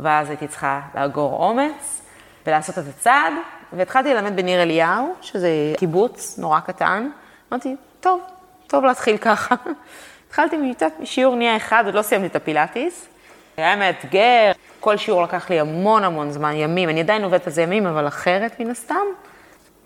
[0.00, 2.00] ואז הייתי צריכה לאגור אומץ
[2.46, 3.32] ולעשות את הצעד,
[3.72, 7.10] והתחלתי ללמד בניר אליהו, שזה קיבוץ נורא קטן.
[7.52, 8.20] אמרתי, טוב,
[8.66, 9.54] טוב להתחיל ככה.
[10.28, 10.56] התחלתי
[11.00, 13.08] משיעור נהיה אחד, עוד לא סיימתי את הפילאטיס.
[13.56, 16.88] היה מאתגר, כל שיעור לקח לי המון המון זמן, ימים.
[16.88, 18.94] אני עדיין עובדת על זה ימים, אבל אחרת מן הסתם.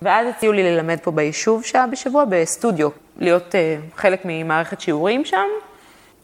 [0.02, 5.46] ואז הציעו לי ללמד פה ביישוב שעה בשבוע, בסטודיו, להיות uh, חלק ממערכת שיעורים שם.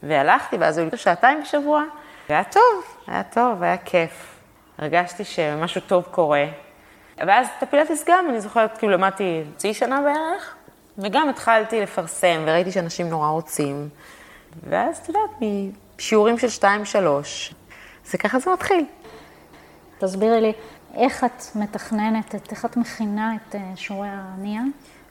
[0.03, 1.83] והלכתי, ואז היו לי שעתיים בשבוע.
[2.29, 4.37] והיה טוב, היה טוב, היה כיף.
[4.79, 6.45] הרגשתי שמשהו טוב קורה.
[7.19, 10.55] ואז את הפילאטיס גם, אני זוכרת, כאילו למדתי חצי שנה בערך,
[10.99, 13.89] וגם התחלתי לפרסם, וראיתי שאנשים נורא רוצים.
[14.69, 15.31] ואז, את יודעת,
[15.99, 17.55] משיעורים של שתיים, שלוש,
[18.05, 18.85] זה ככה זה מתחיל.
[19.99, 20.53] תסבירי לי,
[20.95, 24.63] איך את מתכננת, את, איך את מכינה את אה, שיעורי הנייה?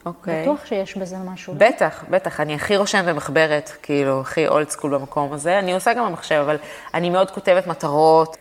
[0.06, 0.42] אוקיי.
[0.42, 1.54] בטוח שיש בזה משהו.
[1.58, 2.40] בטח, בטח.
[2.40, 5.58] אני הכי רושמת במחברת, כאילו, הכי אולד סקול במקום הזה.
[5.58, 6.56] אני עושה גם במחשב, אבל
[6.94, 8.36] אני מאוד כותבת מטרות.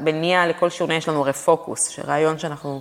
[0.00, 2.80] בנייה לכל שיעור יש לנו הרי פוקוס, שרעיון שאנחנו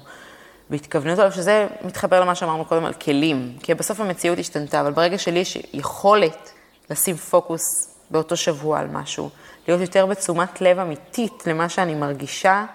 [0.70, 3.58] בהתכוונות עליו, שזה מתחבר למה שאמרנו קודם על כלים.
[3.64, 6.52] כי בסוף המציאות השתנתה, אבל ברגע שלי יש יכולת
[6.90, 7.62] לשים פוקוס
[8.10, 9.30] באותו שבוע על משהו,
[9.68, 12.66] להיות יותר בתשומת לב אמיתית למה שאני מרגישה,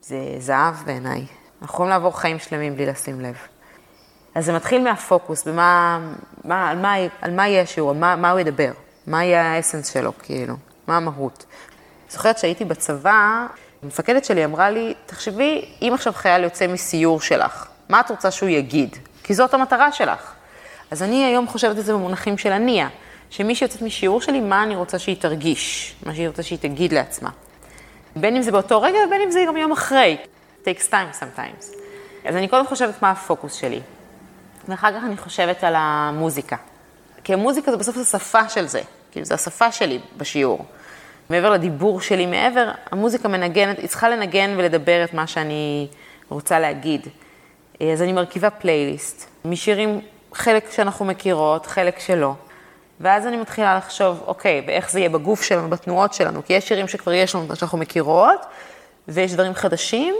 [0.00, 1.26] זה זהב בעיניי.
[1.62, 3.36] אנחנו יכולים לעבור חיים שלמים בלי לשים לב.
[4.34, 6.00] אז זה מתחיל מהפוקוס, במה,
[6.44, 8.72] מה, על, מה, על מה יהיה השיעור, מה, מה הוא ידבר,
[9.06, 10.54] מה יהיה האסנס שלו, כאילו,
[10.86, 11.44] מה המהות.
[12.12, 13.46] זוכרת שהייתי בצבא,
[13.82, 18.48] המפקדת שלי אמרה לי, תחשבי, אם עכשיו חייל יוצא מסיור שלך, מה את רוצה שהוא
[18.48, 18.96] יגיד?
[19.22, 20.32] כי זאת המטרה שלך.
[20.90, 22.88] אז אני היום חושבת את זה במונחים של הנייה,
[23.30, 27.30] שמי שיוצאת משיעור שלי, מה אני רוצה שהיא תרגיש, מה שהיא רוצה שהיא תגיד לעצמה.
[28.16, 30.16] בין אם זה באותו רגע ובין אם זה גם יום אחרי.
[30.64, 31.76] takes time sometimes.
[32.24, 33.80] אז אני קודם חושבת מה הפוקוס שלי.
[34.68, 36.56] ואחר כך אני חושבת על המוזיקה.
[37.24, 40.64] כי המוזיקה זה בסוף השפה של זה, כאילו זה השפה שלי בשיעור.
[41.30, 45.86] מעבר לדיבור שלי, מעבר, המוזיקה מנגנת, היא צריכה לנגן ולדבר את מה שאני
[46.28, 47.06] רוצה להגיד.
[47.92, 50.00] אז אני מרכיבה פלייליסט, משירים
[50.32, 52.34] חלק שאנחנו מכירות, חלק שלא.
[53.00, 56.88] ואז אני מתחילה לחשוב, אוקיי, ואיך זה יהיה בגוף שלנו, בתנועות שלנו, כי יש שירים
[56.88, 58.46] שכבר יש לנו, שאנחנו מכירות,
[59.08, 60.14] ויש דברים חדשים.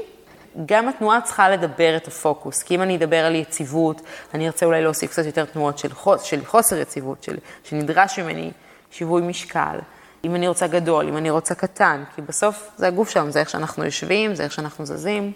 [0.66, 4.00] גם התנועה צריכה לדבר את הפוקוס, כי אם אני אדבר על יציבות,
[4.34, 8.50] אני ארצה אולי להוסיף קצת יותר תנועות של, חוס, של חוסר יציבות, של, שנדרש ממני
[8.90, 9.78] שיווי משקל.
[10.24, 13.50] אם אני רוצה גדול, אם אני רוצה קטן, כי בסוף זה הגוף שלנו, זה איך
[13.50, 15.32] שאנחנו יושבים, זה איך שאנחנו זזים.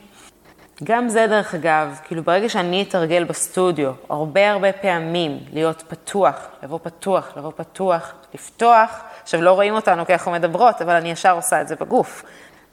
[0.84, 6.78] גם זה דרך אגב, כאילו ברגע שאני אתרגל בסטודיו, הרבה הרבה פעמים להיות פתוח, לבוא
[6.82, 8.90] פתוח, לבוא פתוח, לפתוח,
[9.22, 12.24] עכשיו לא רואים אותנו כי אנחנו מדברות, אבל אני ישר עושה את זה בגוף.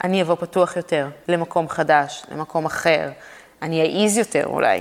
[0.04, 3.10] אני אבוא פתוח יותר למקום חדש, למקום אחר,
[3.62, 4.80] אני אעיז יותר אולי.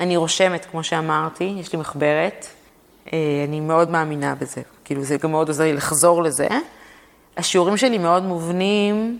[0.00, 2.46] אני רושמת, כמו שאמרתי, יש לי מחברת,
[3.12, 6.48] אה, אני מאוד מאמינה בזה, כאילו זה גם מאוד עוזר לי לחזור לזה.
[7.36, 9.18] השיעורים שלי מאוד מובנים,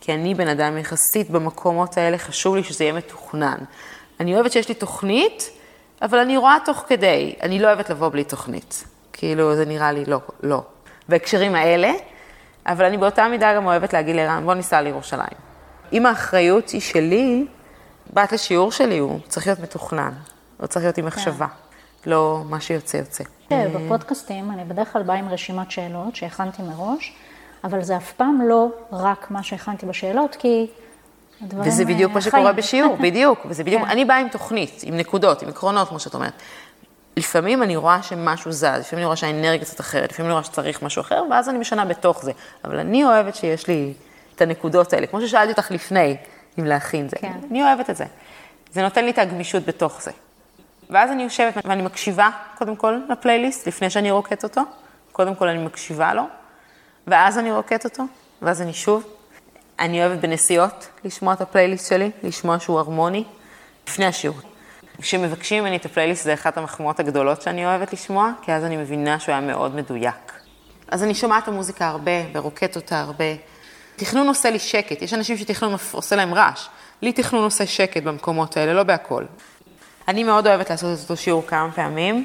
[0.00, 3.56] כי אני בן אדם יחסית במקומות האלה, חשוב לי שזה יהיה מתוכנן.
[4.20, 5.50] אני אוהבת שיש לי תוכנית,
[6.02, 8.84] אבל אני רואה תוך כדי, אני לא אוהבת לבוא בלי תוכנית.
[9.12, 10.62] כאילו, זה נראה לי לא, לא.
[11.08, 11.92] בהקשרים האלה,
[12.66, 15.38] אבל אני באותה מידה גם אוהבת להגיד לערן, בוא ניסע לירושלים.
[15.92, 17.46] אם האחריות היא שלי,
[18.12, 20.12] בת לשיעור שלי הוא צריך להיות מתוכנן,
[20.56, 21.65] הוא צריך להיות עם מחשבה, כן.
[22.06, 23.24] לא מה שיוצא יוצא.
[23.48, 27.12] כן, בפודקאסטים אני בדרך כלל באה עם רשימת שאלות שהכנתי מראש,
[27.64, 30.66] אבל זה אף פעם לא רק מה שהכנתי בשאלות, כי
[31.42, 33.88] הדברים וזה בדיוק מה שקורה בשיעור, בדיוק, וזה בדיוק, כן.
[33.88, 36.32] אני באה עם תוכנית, עם נקודות, עם עקרונות, כמו שאת אומרת.
[37.16, 40.82] לפעמים אני רואה שמשהו זז, לפעמים אני רואה שהאנרגיה קצת אחרת, לפעמים אני רואה שצריך
[40.82, 42.32] משהו אחר, ואז אני משנה בתוך זה.
[42.64, 43.92] אבל אני אוהבת שיש לי
[44.34, 46.16] את הנקודות האלה, כמו ששאלתי אותך לפני,
[46.58, 47.16] אם להכין זה.
[47.20, 47.32] כן.
[47.50, 48.04] אני אוהבת את זה.
[48.72, 50.10] זה נותן לי את הגמישות בתוך זה.
[50.90, 54.62] ואז אני יושבת ואני מקשיבה, קודם כל, לפלייליסט, לפני שאני רוקט אותו.
[55.12, 56.22] קודם כל אני מקשיבה לו,
[57.06, 58.02] ואז אני רוקט אותו,
[58.42, 59.04] ואז אני שוב.
[59.78, 63.24] אני אוהבת בנסיעות לשמוע את הפלייליסט שלי, לשמוע שהוא הרמוני,
[63.88, 64.36] לפני השיעור.
[65.00, 69.20] כשמבקשים ממני את הפלייליסט זה אחת המחמאות הגדולות שאני אוהבת לשמוע, כי אז אני מבינה
[69.20, 70.32] שהוא היה מאוד מדויק.
[70.88, 73.24] אז אני שומעת את המוזיקה הרבה ורוקט אותה הרבה.
[73.96, 76.68] תכנון עושה לי שקט, יש אנשים שתכנון עושה להם רעש.
[77.02, 79.24] לי תכנון עושה שקט במקומות האלה, לא בהכל.
[80.08, 82.24] אני מאוד אוהבת לעשות את אותו שיעור כמה פעמים.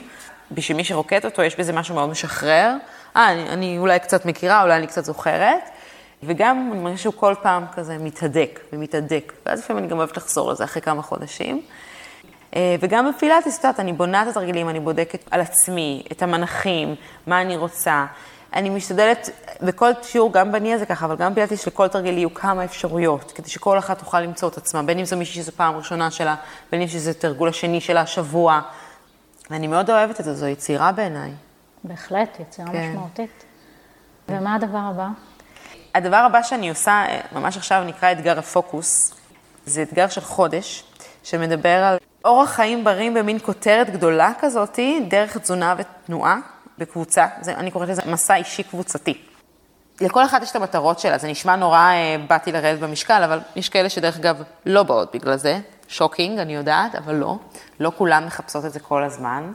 [0.52, 2.76] בשביל מי שרוקט אותו, יש בזה משהו מאוד משחרר.
[3.16, 5.70] אה, אני, אני אולי קצת מכירה, אולי אני קצת זוכרת.
[6.24, 9.34] וגם אני מרגישה שהוא כל פעם כזה מתהדק ומתהדק.
[9.46, 11.62] ואז לפעמים אני גם אוהבת לחזור לזה אחרי כמה חודשים.
[12.56, 16.96] אה, וגם בפילאטיס, את יודעת, אני בונה את התרגילים, אני בודקת על עצמי, את המנחים,
[17.28, 18.06] מה אני רוצה.
[18.54, 19.30] אני משתדלת,
[19.62, 23.50] בכל שיעור, גם בני הזה ככה, אבל גם פילאטיס, לכל תרגיל יהיו כמה אפשרויות, כדי
[23.50, 26.36] שכל אחת תוכל למצוא את עצמה, בין אם זו מישהי שזו פעם ראשונה שלה,
[26.72, 28.62] בין אם שזה תרגול השני שלה השבוע.
[29.50, 31.32] ואני מאוד אוהבת את זה, זו יצירה בעיניי.
[31.84, 32.90] בהחלט, יצירה כן.
[32.90, 33.44] משמעותית.
[34.30, 35.08] ומה הדבר הבא?
[35.96, 39.14] הדבר הבא שאני עושה, ממש עכשיו נקרא אתגר הפוקוס.
[39.66, 40.84] זה אתגר של חודש,
[41.24, 46.40] שמדבר על אורח חיים בריא במין כותרת גדולה כזאתי, דרך תזונה ותנועה
[46.82, 47.28] בקבוצה.
[47.42, 49.22] זה, אני קוראת לזה מסע אישי קבוצתי.
[50.02, 53.70] לכל אחת יש את המטרות שלה, זה נשמע נורא, אה, באתי לרדת במשקל, אבל יש
[53.70, 55.60] כאלה שדרך אגב לא באות בגלל זה.
[55.88, 57.38] שוקינג, אני יודעת, אבל לא.
[57.80, 59.52] לא כולן מחפשות את זה כל הזמן.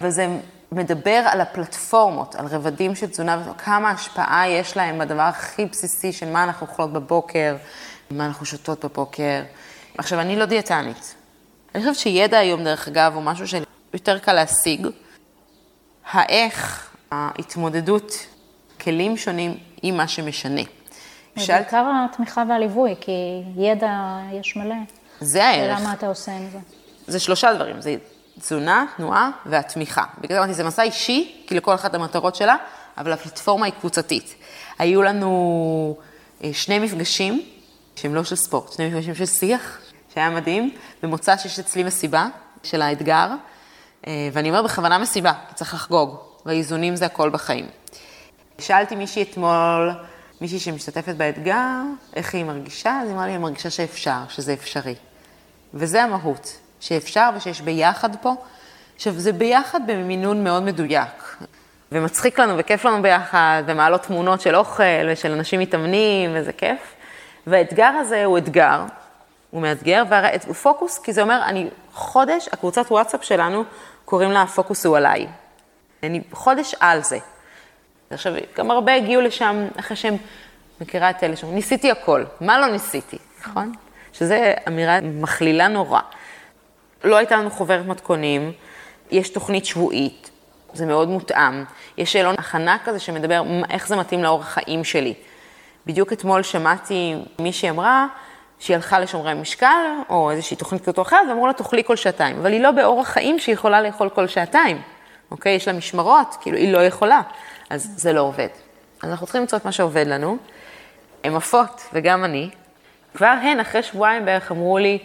[0.00, 0.26] וזה
[0.72, 6.30] מדבר על הפלטפורמות, על רבדים של תזונה, וכמה השפעה יש להם בדבר הכי בסיסי של
[6.30, 7.56] מה אנחנו אוכלות בבוקר,
[8.10, 9.42] מה אנחנו שותות בבוקר.
[9.98, 11.14] עכשיו, אני לא דיאטנית.
[11.74, 14.86] אני חושבת שידע היום, דרך אגב, הוא משהו שיותר קל להשיג.
[16.10, 18.12] האיך, ההתמודדות,
[18.80, 20.60] כלים שונים עם מה שמשנה.
[21.36, 23.12] ובעיקר התמיכה והליווי, כי
[23.56, 24.74] ידע יש מלא.
[25.20, 25.78] זה הערך.
[25.78, 26.58] ולמה אתה עושה עם זה?
[27.06, 27.96] זה שלושה דברים, זה
[28.38, 30.04] תזונה, תנועה והתמיכה.
[30.20, 32.56] בגלל זה אמרתי, זה מסע אישי, כי לכל אחת המטרות שלה,
[32.98, 34.34] אבל הפלטפורמה היא קבוצתית.
[34.78, 35.96] היו לנו
[36.44, 37.42] אה, שני מפגשים,
[37.96, 39.78] שהם לא של ספורט, שני מפגשים של שיח,
[40.14, 40.74] שהיה מדהים.
[41.02, 42.26] במוצא שיש אצלי מסיבה
[42.62, 43.28] של האתגר,
[44.32, 46.16] ואני אומר בכוונה מסיבה, כי צריך לחגוג,
[46.46, 47.66] והאיזונים זה הכל בחיים.
[48.58, 49.90] שאלתי מישהי אתמול,
[50.40, 51.80] מישהי שמשתתפת באתגר,
[52.16, 54.94] איך היא מרגישה, אז היא אמרה לי, היא מרגישה שאפשר, שזה אפשרי.
[55.74, 58.34] וזה המהות, שאפשר ושיש ביחד פה.
[58.96, 61.36] עכשיו, זה ביחד במינון מאוד מדויק.
[61.92, 66.80] ומצחיק לנו וכיף לנו ביחד, ומעלות תמונות של אוכל ושל אנשים מתאמנים, וזה כיף.
[67.46, 68.84] והאתגר הזה הוא אתגר,
[69.50, 73.64] הוא מאתגר, והוא פוקוס, כי זה אומר, אני חודש, הקבוצת וואטסאפ שלנו,
[74.06, 75.26] קוראים לה הפוקוס הוא עליי.
[76.02, 77.18] אני חודש על זה.
[78.10, 80.16] עכשיו, גם הרבה הגיעו לשם אחרי שהם,
[80.80, 83.72] מכירה את אלה שאומרים, ניסיתי הכל, מה לא ניסיתי, נכון?
[84.12, 84.34] שזו
[84.68, 86.00] אמירה מכלילה נורא.
[87.04, 88.52] לא הייתה לנו חוברת מתכונים,
[89.10, 90.30] יש תוכנית שבועית,
[90.72, 91.64] זה מאוד מותאם.
[91.98, 95.14] יש שאלון הכנה כזה שמדבר איך זה מתאים לאורח חיים שלי.
[95.86, 98.06] בדיוק אתמול שמעתי מישהי אמרה
[98.58, 102.38] שהיא הלכה לשומרי משקל, או איזושהי תוכנית כזאת או אחרת, ואמרו לה, תאכלי כל שעתיים.
[102.38, 104.82] אבל היא לא באורח חיים שהיא יכולה לאכול כל שעתיים,
[105.30, 105.52] אוקיי?
[105.52, 107.20] יש לה משמרות, כאילו, היא לא יכולה.
[107.70, 108.48] אז זה לא עובד.
[109.02, 110.36] אז אנחנו צריכים למצוא את מה שעובד לנו.
[111.24, 112.50] הן עפות, וגם אני.
[113.14, 114.98] כבר הן, אחרי שבועיים בערך, אמרו לי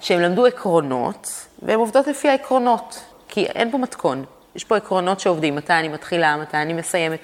[0.00, 4.24] שהן למדו עקרונות, והן עובדות לפי העקרונות, כי אין פה מתכון.
[4.54, 7.18] יש פה עקרונות שעובדים, מתי אני מתחילה, מתי אני מסיימת,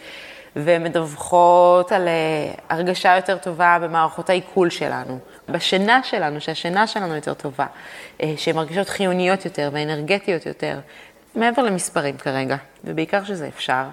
[0.56, 7.66] ומדווחות על אה, הרגשה יותר טובה במערכות העיכול שלנו, בשינה שלנו, שהשינה שלנו יותר טובה,
[8.22, 10.80] אה, שהן מרגישות חיוניות יותר ואנרגטיות יותר,
[11.34, 13.84] מעבר למספרים כרגע, ובעיקר שזה אפשר.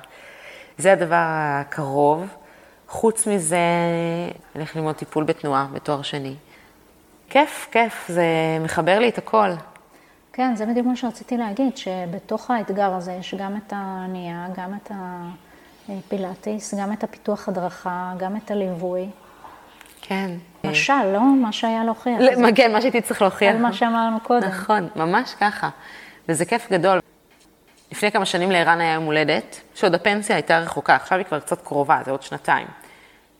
[0.77, 2.27] זה הדבר הקרוב.
[2.87, 3.57] חוץ מזה,
[4.55, 6.35] אלך ללמוד טיפול בתנועה בתואר שני.
[7.29, 8.25] כיף, כיף, זה
[8.61, 9.49] מחבר לי את הכל.
[10.33, 14.91] כן, זה בדיוק מה שרציתי להגיד, שבתוך האתגר הזה יש גם את הנייה, גם את
[15.89, 19.09] הפילאטיס, גם את הפיתוח הדרכה, גם את הליווי.
[20.07, 20.31] כן.
[20.63, 21.19] משל, לא?
[21.21, 22.19] מה שהיה להוכיח.
[22.55, 23.55] כן, מה שהייתי צריך להוכיח.
[23.55, 24.47] על מה שאמרנו קודם.
[24.47, 25.69] נכון, ממש ככה.
[26.29, 26.99] וזה כיף גדול.
[27.91, 31.61] לפני כמה שנים לערן היה יום הולדת, שעוד הפנסיה הייתה רחוקה, עכשיו היא כבר קצת
[31.61, 32.67] קרובה, זה עוד שנתיים.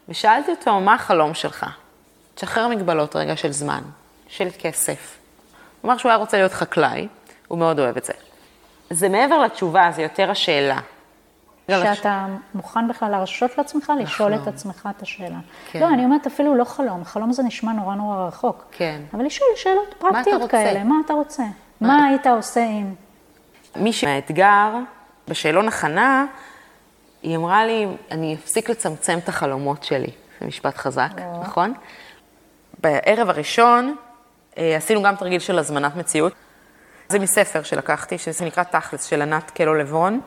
[0.10, 1.65] ושאלתי אותו, מה החלום שלך?
[2.36, 3.82] תשחרר מגבלות רגע של זמן,
[4.28, 5.17] של כסף.
[5.82, 7.08] הוא אמר שהוא היה רוצה להיות חקלאי,
[7.47, 8.13] הוא מאוד אוהב את זה.
[8.89, 10.80] זה מעבר לתשובה, זה יותר השאלה.
[11.71, 12.25] שאתה
[12.56, 15.38] מוכן בכלל להרשות לעצמך לשאול את עצמך את השאלה.
[15.71, 15.80] כן.
[15.80, 18.65] לא, אני אומרת אפילו לא חלום, חלום זה נשמע נורא נורא רחוק.
[18.71, 19.01] כן.
[19.13, 21.43] אבל לשאול שאלות פרקטיות כאלה, מה אתה רוצה?
[21.82, 22.93] מה היית עושה אם...
[23.75, 24.69] מישהי מהאתגר,
[25.28, 26.25] בשאלון הכנה,
[27.23, 30.12] היא אמרה לי, אני אפסיק לצמצם את החלומות שלי.
[30.41, 31.41] זה משפט חזק, או.
[31.41, 31.73] נכון?
[32.82, 33.95] בערב הראשון
[34.58, 36.34] אה, עשינו גם תרגיל של הזמנת מציאות.
[37.10, 40.21] זה מספר שלקחתי, שזה נקרא תכלס, של ענת קלו לברון.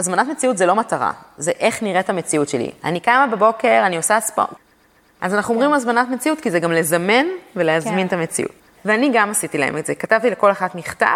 [0.00, 2.70] הזמנת מציאות זה לא מטרה, זה איך נראית המציאות שלי.
[2.84, 4.48] אני קמה בבוקר, אני עושה ספורט.
[5.20, 8.06] אז אנחנו אומרים הזמנת מציאות, כי זה גם לזמן ולהזמין כן.
[8.06, 8.52] את המציאות.
[8.84, 9.94] ואני גם עשיתי להם את זה.
[9.94, 11.06] כתבתי לכל אחת מכתב,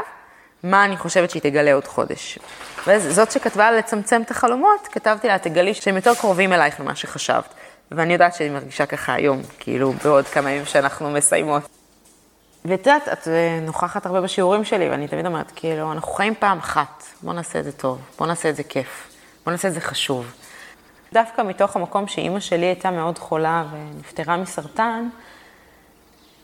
[0.63, 2.39] מה אני חושבת שהיא תגלה עוד חודש.
[2.87, 7.55] וזאת שכתבה לצמצם את החלומות, כתבתי לה, תגלי שהם יותר קרובים אלייך ממה שחשבת.
[7.91, 11.63] ואני יודעת שאני מרגישה ככה היום, כאילו בעוד כמה ימים שאנחנו מסיימות.
[12.65, 16.59] ואת יודעת, את אה, נוכחת הרבה בשיעורים שלי, ואני תמיד אומרת, כאילו, אנחנו חיים פעם
[16.59, 19.09] אחת, בוא נעשה את זה טוב, בוא נעשה את זה כיף,
[19.45, 20.33] בוא נעשה את זה חשוב.
[21.13, 25.09] דווקא מתוך המקום שאימא שלי הייתה מאוד חולה ונפטרה מסרטן,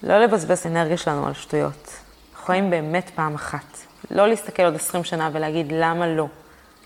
[0.03, 1.97] לא לבזבז אנרגיה שלנו על שטויות.
[2.33, 3.79] אנחנו חיים באמת פעם אחת.
[4.11, 6.27] לא להסתכל עוד 20 שנה ולהגיד למה לא,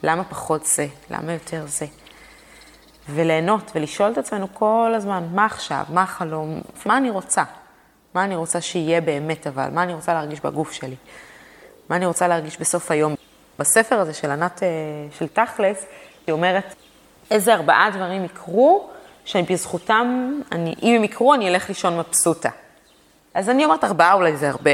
[0.02, 1.86] למה פחות זה, למה יותר זה.
[3.08, 7.42] וליהנות ולשאול את עצמנו כל הזמן, מה עכשיו, מה החלום, מה אני רוצה,
[8.14, 10.96] מה אני רוצה שיהיה באמת אבל, מה אני רוצה להרגיש בגוף שלי,
[11.88, 13.14] מה אני רוצה להרגיש בסוף היום.
[13.58, 14.68] בספר הזה של ענת, אה,
[15.18, 15.86] של תכלס,
[16.26, 16.74] היא אומרת,
[17.30, 18.88] איזה ארבעה דברים יקרו,
[19.24, 22.48] שבזכותם, אני, אם הם יקרו, אני אלך לישון מבסוטה.
[23.34, 24.70] אז אני אומרת, ארבעה אולי זה הרבה,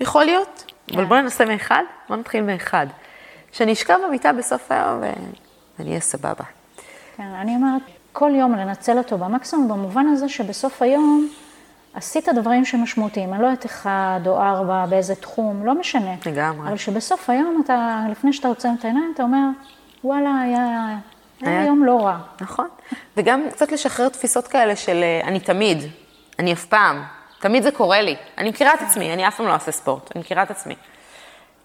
[0.00, 2.86] יכול להיות, אבל בואו ננסה מאחד, בואו נתחיל מאחד.
[3.52, 5.02] שאני אשכב במיטה בסוף היום
[5.78, 6.44] ואני אהיה סבבה.
[7.16, 7.82] כן, אני אומרת,
[8.12, 11.28] כל יום לנצל אותו במקסימום, במובן הזה שבסוף היום
[11.94, 13.34] עשית דברים שמשמעותיים.
[13.34, 16.14] אני לא יודעת אחד או ארבע באיזה תחום, לא משנה.
[16.26, 16.68] לגמרי.
[16.68, 19.46] אבל שבסוף היום אתה, לפני שאתה עוצם את העיניים, אתה אומר,
[20.04, 20.96] וואלה, היה,
[21.40, 22.18] היה יום לא רע.
[22.40, 22.68] נכון.
[23.16, 25.78] וגם קצת לשחרר תפיסות כאלה של אה, אני תמיד,
[26.38, 27.02] אני אף פעם,
[27.40, 28.16] תמיד זה קורה לי.
[28.38, 30.74] אני מכירה את עצמי, אני אף פעם לא אעשה ספורט, אני מכירה את עצמי.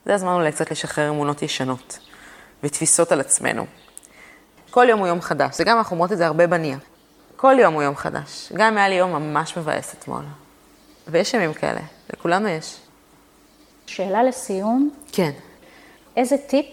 [0.05, 1.99] זה הזמן אולי קצת לשחרר אמונות ישנות
[2.63, 3.65] ותפיסות על עצמנו.
[4.69, 6.77] כל יום הוא יום חדש, זה גם אנחנו אומרות את זה הרבה בניה.
[7.45, 8.51] כל יום הוא יום חדש.
[8.53, 10.23] גם אם היה לי יום ממש מבאס אתמול.
[11.07, 11.79] ויש ימים כאלה,
[12.13, 12.77] לכולנו יש.
[13.87, 14.89] שאלה לסיום.
[15.11, 15.31] כן.
[16.17, 16.65] איזה טיפ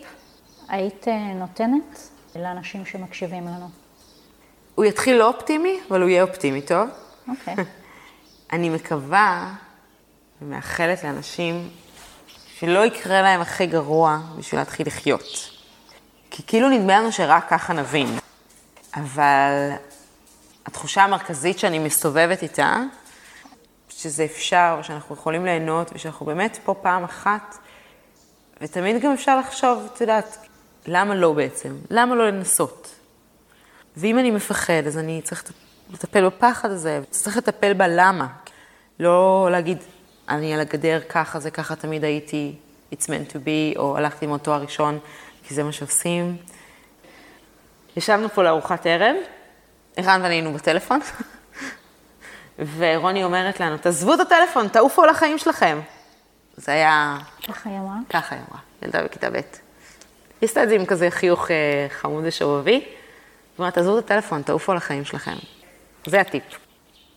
[0.68, 3.68] היית אה, נותנת לאנשים שמקשיבים לנו?
[4.74, 6.88] הוא יתחיל לא אופטימי, אבל הוא יהיה אופטימי, טוב?
[7.28, 7.54] אוקיי.
[8.52, 9.52] אני מקווה
[10.42, 11.68] ומאחלת לאנשים
[12.58, 15.50] שלא יקרה להם הכי גרוע בשביל להתחיל לחיות.
[16.30, 18.18] כי כאילו נדמה לנו שרק ככה נבין.
[18.94, 19.72] אבל
[20.66, 22.80] התחושה המרכזית שאני מסתובבת איתה,
[23.88, 27.58] שזה אפשר, שאנחנו יכולים ליהנות, ושאנחנו באמת פה פעם אחת,
[28.60, 30.46] ותמיד גם אפשר לחשוב, את יודעת,
[30.86, 31.76] למה לא בעצם?
[31.90, 32.94] למה לא לנסות?
[33.96, 35.52] ואם אני מפחד, אז אני צריך
[35.90, 38.26] לטפל בפחד הזה, צריך לטפל בלמה.
[39.00, 39.78] לא להגיד,
[40.28, 42.54] אני על הגדר, ככה זה, ככה תמיד הייתי,
[42.92, 44.98] it's meant to be, או הלכתי עם אותו הראשון,
[45.44, 46.36] כי זה מה שעושים.
[47.96, 49.16] ישבנו פה לארוחת ערב,
[49.96, 51.00] ערן ואני היינו בטלפון,
[52.76, 55.80] ורוני אומרת לנו, תעזבו את הטלפון, תעופו על החיים שלכם.
[56.56, 57.18] זה היה...
[57.48, 57.96] ככה היא אמרה?
[58.10, 59.34] ככה היא אמרה, ילדה בכיתה ב'.
[59.34, 59.40] היא
[60.42, 62.72] עשתה את זה עם כזה חיוך אה, חמוד ושובבי.
[62.72, 62.84] היא
[63.58, 65.36] אומרת, תעזבו את הטלפון, תעופו על החיים שלכם.
[66.06, 66.42] זה הטיפ.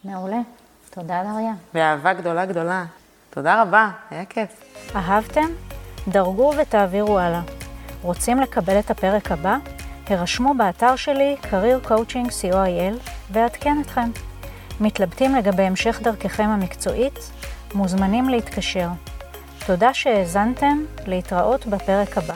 [0.04, 0.40] מעולה.
[0.90, 1.54] תודה, דריה.
[1.74, 2.86] באהבה גדולה גדולה.
[3.30, 4.50] תודה רבה, היה כיף.
[4.96, 5.48] אהבתם?
[6.08, 7.42] דרגו ותעבירו הלאה.
[8.02, 9.58] רוצים לקבל את הפרק הבא?
[10.12, 14.10] הרשמו באתר שלי career coaching co.il ואעדכן אתכם.
[14.80, 17.32] מתלבטים לגבי המשך דרככם המקצועית?
[17.74, 18.88] מוזמנים להתקשר.
[19.66, 22.36] תודה שהאזנתם, להתראות בפרק הבא.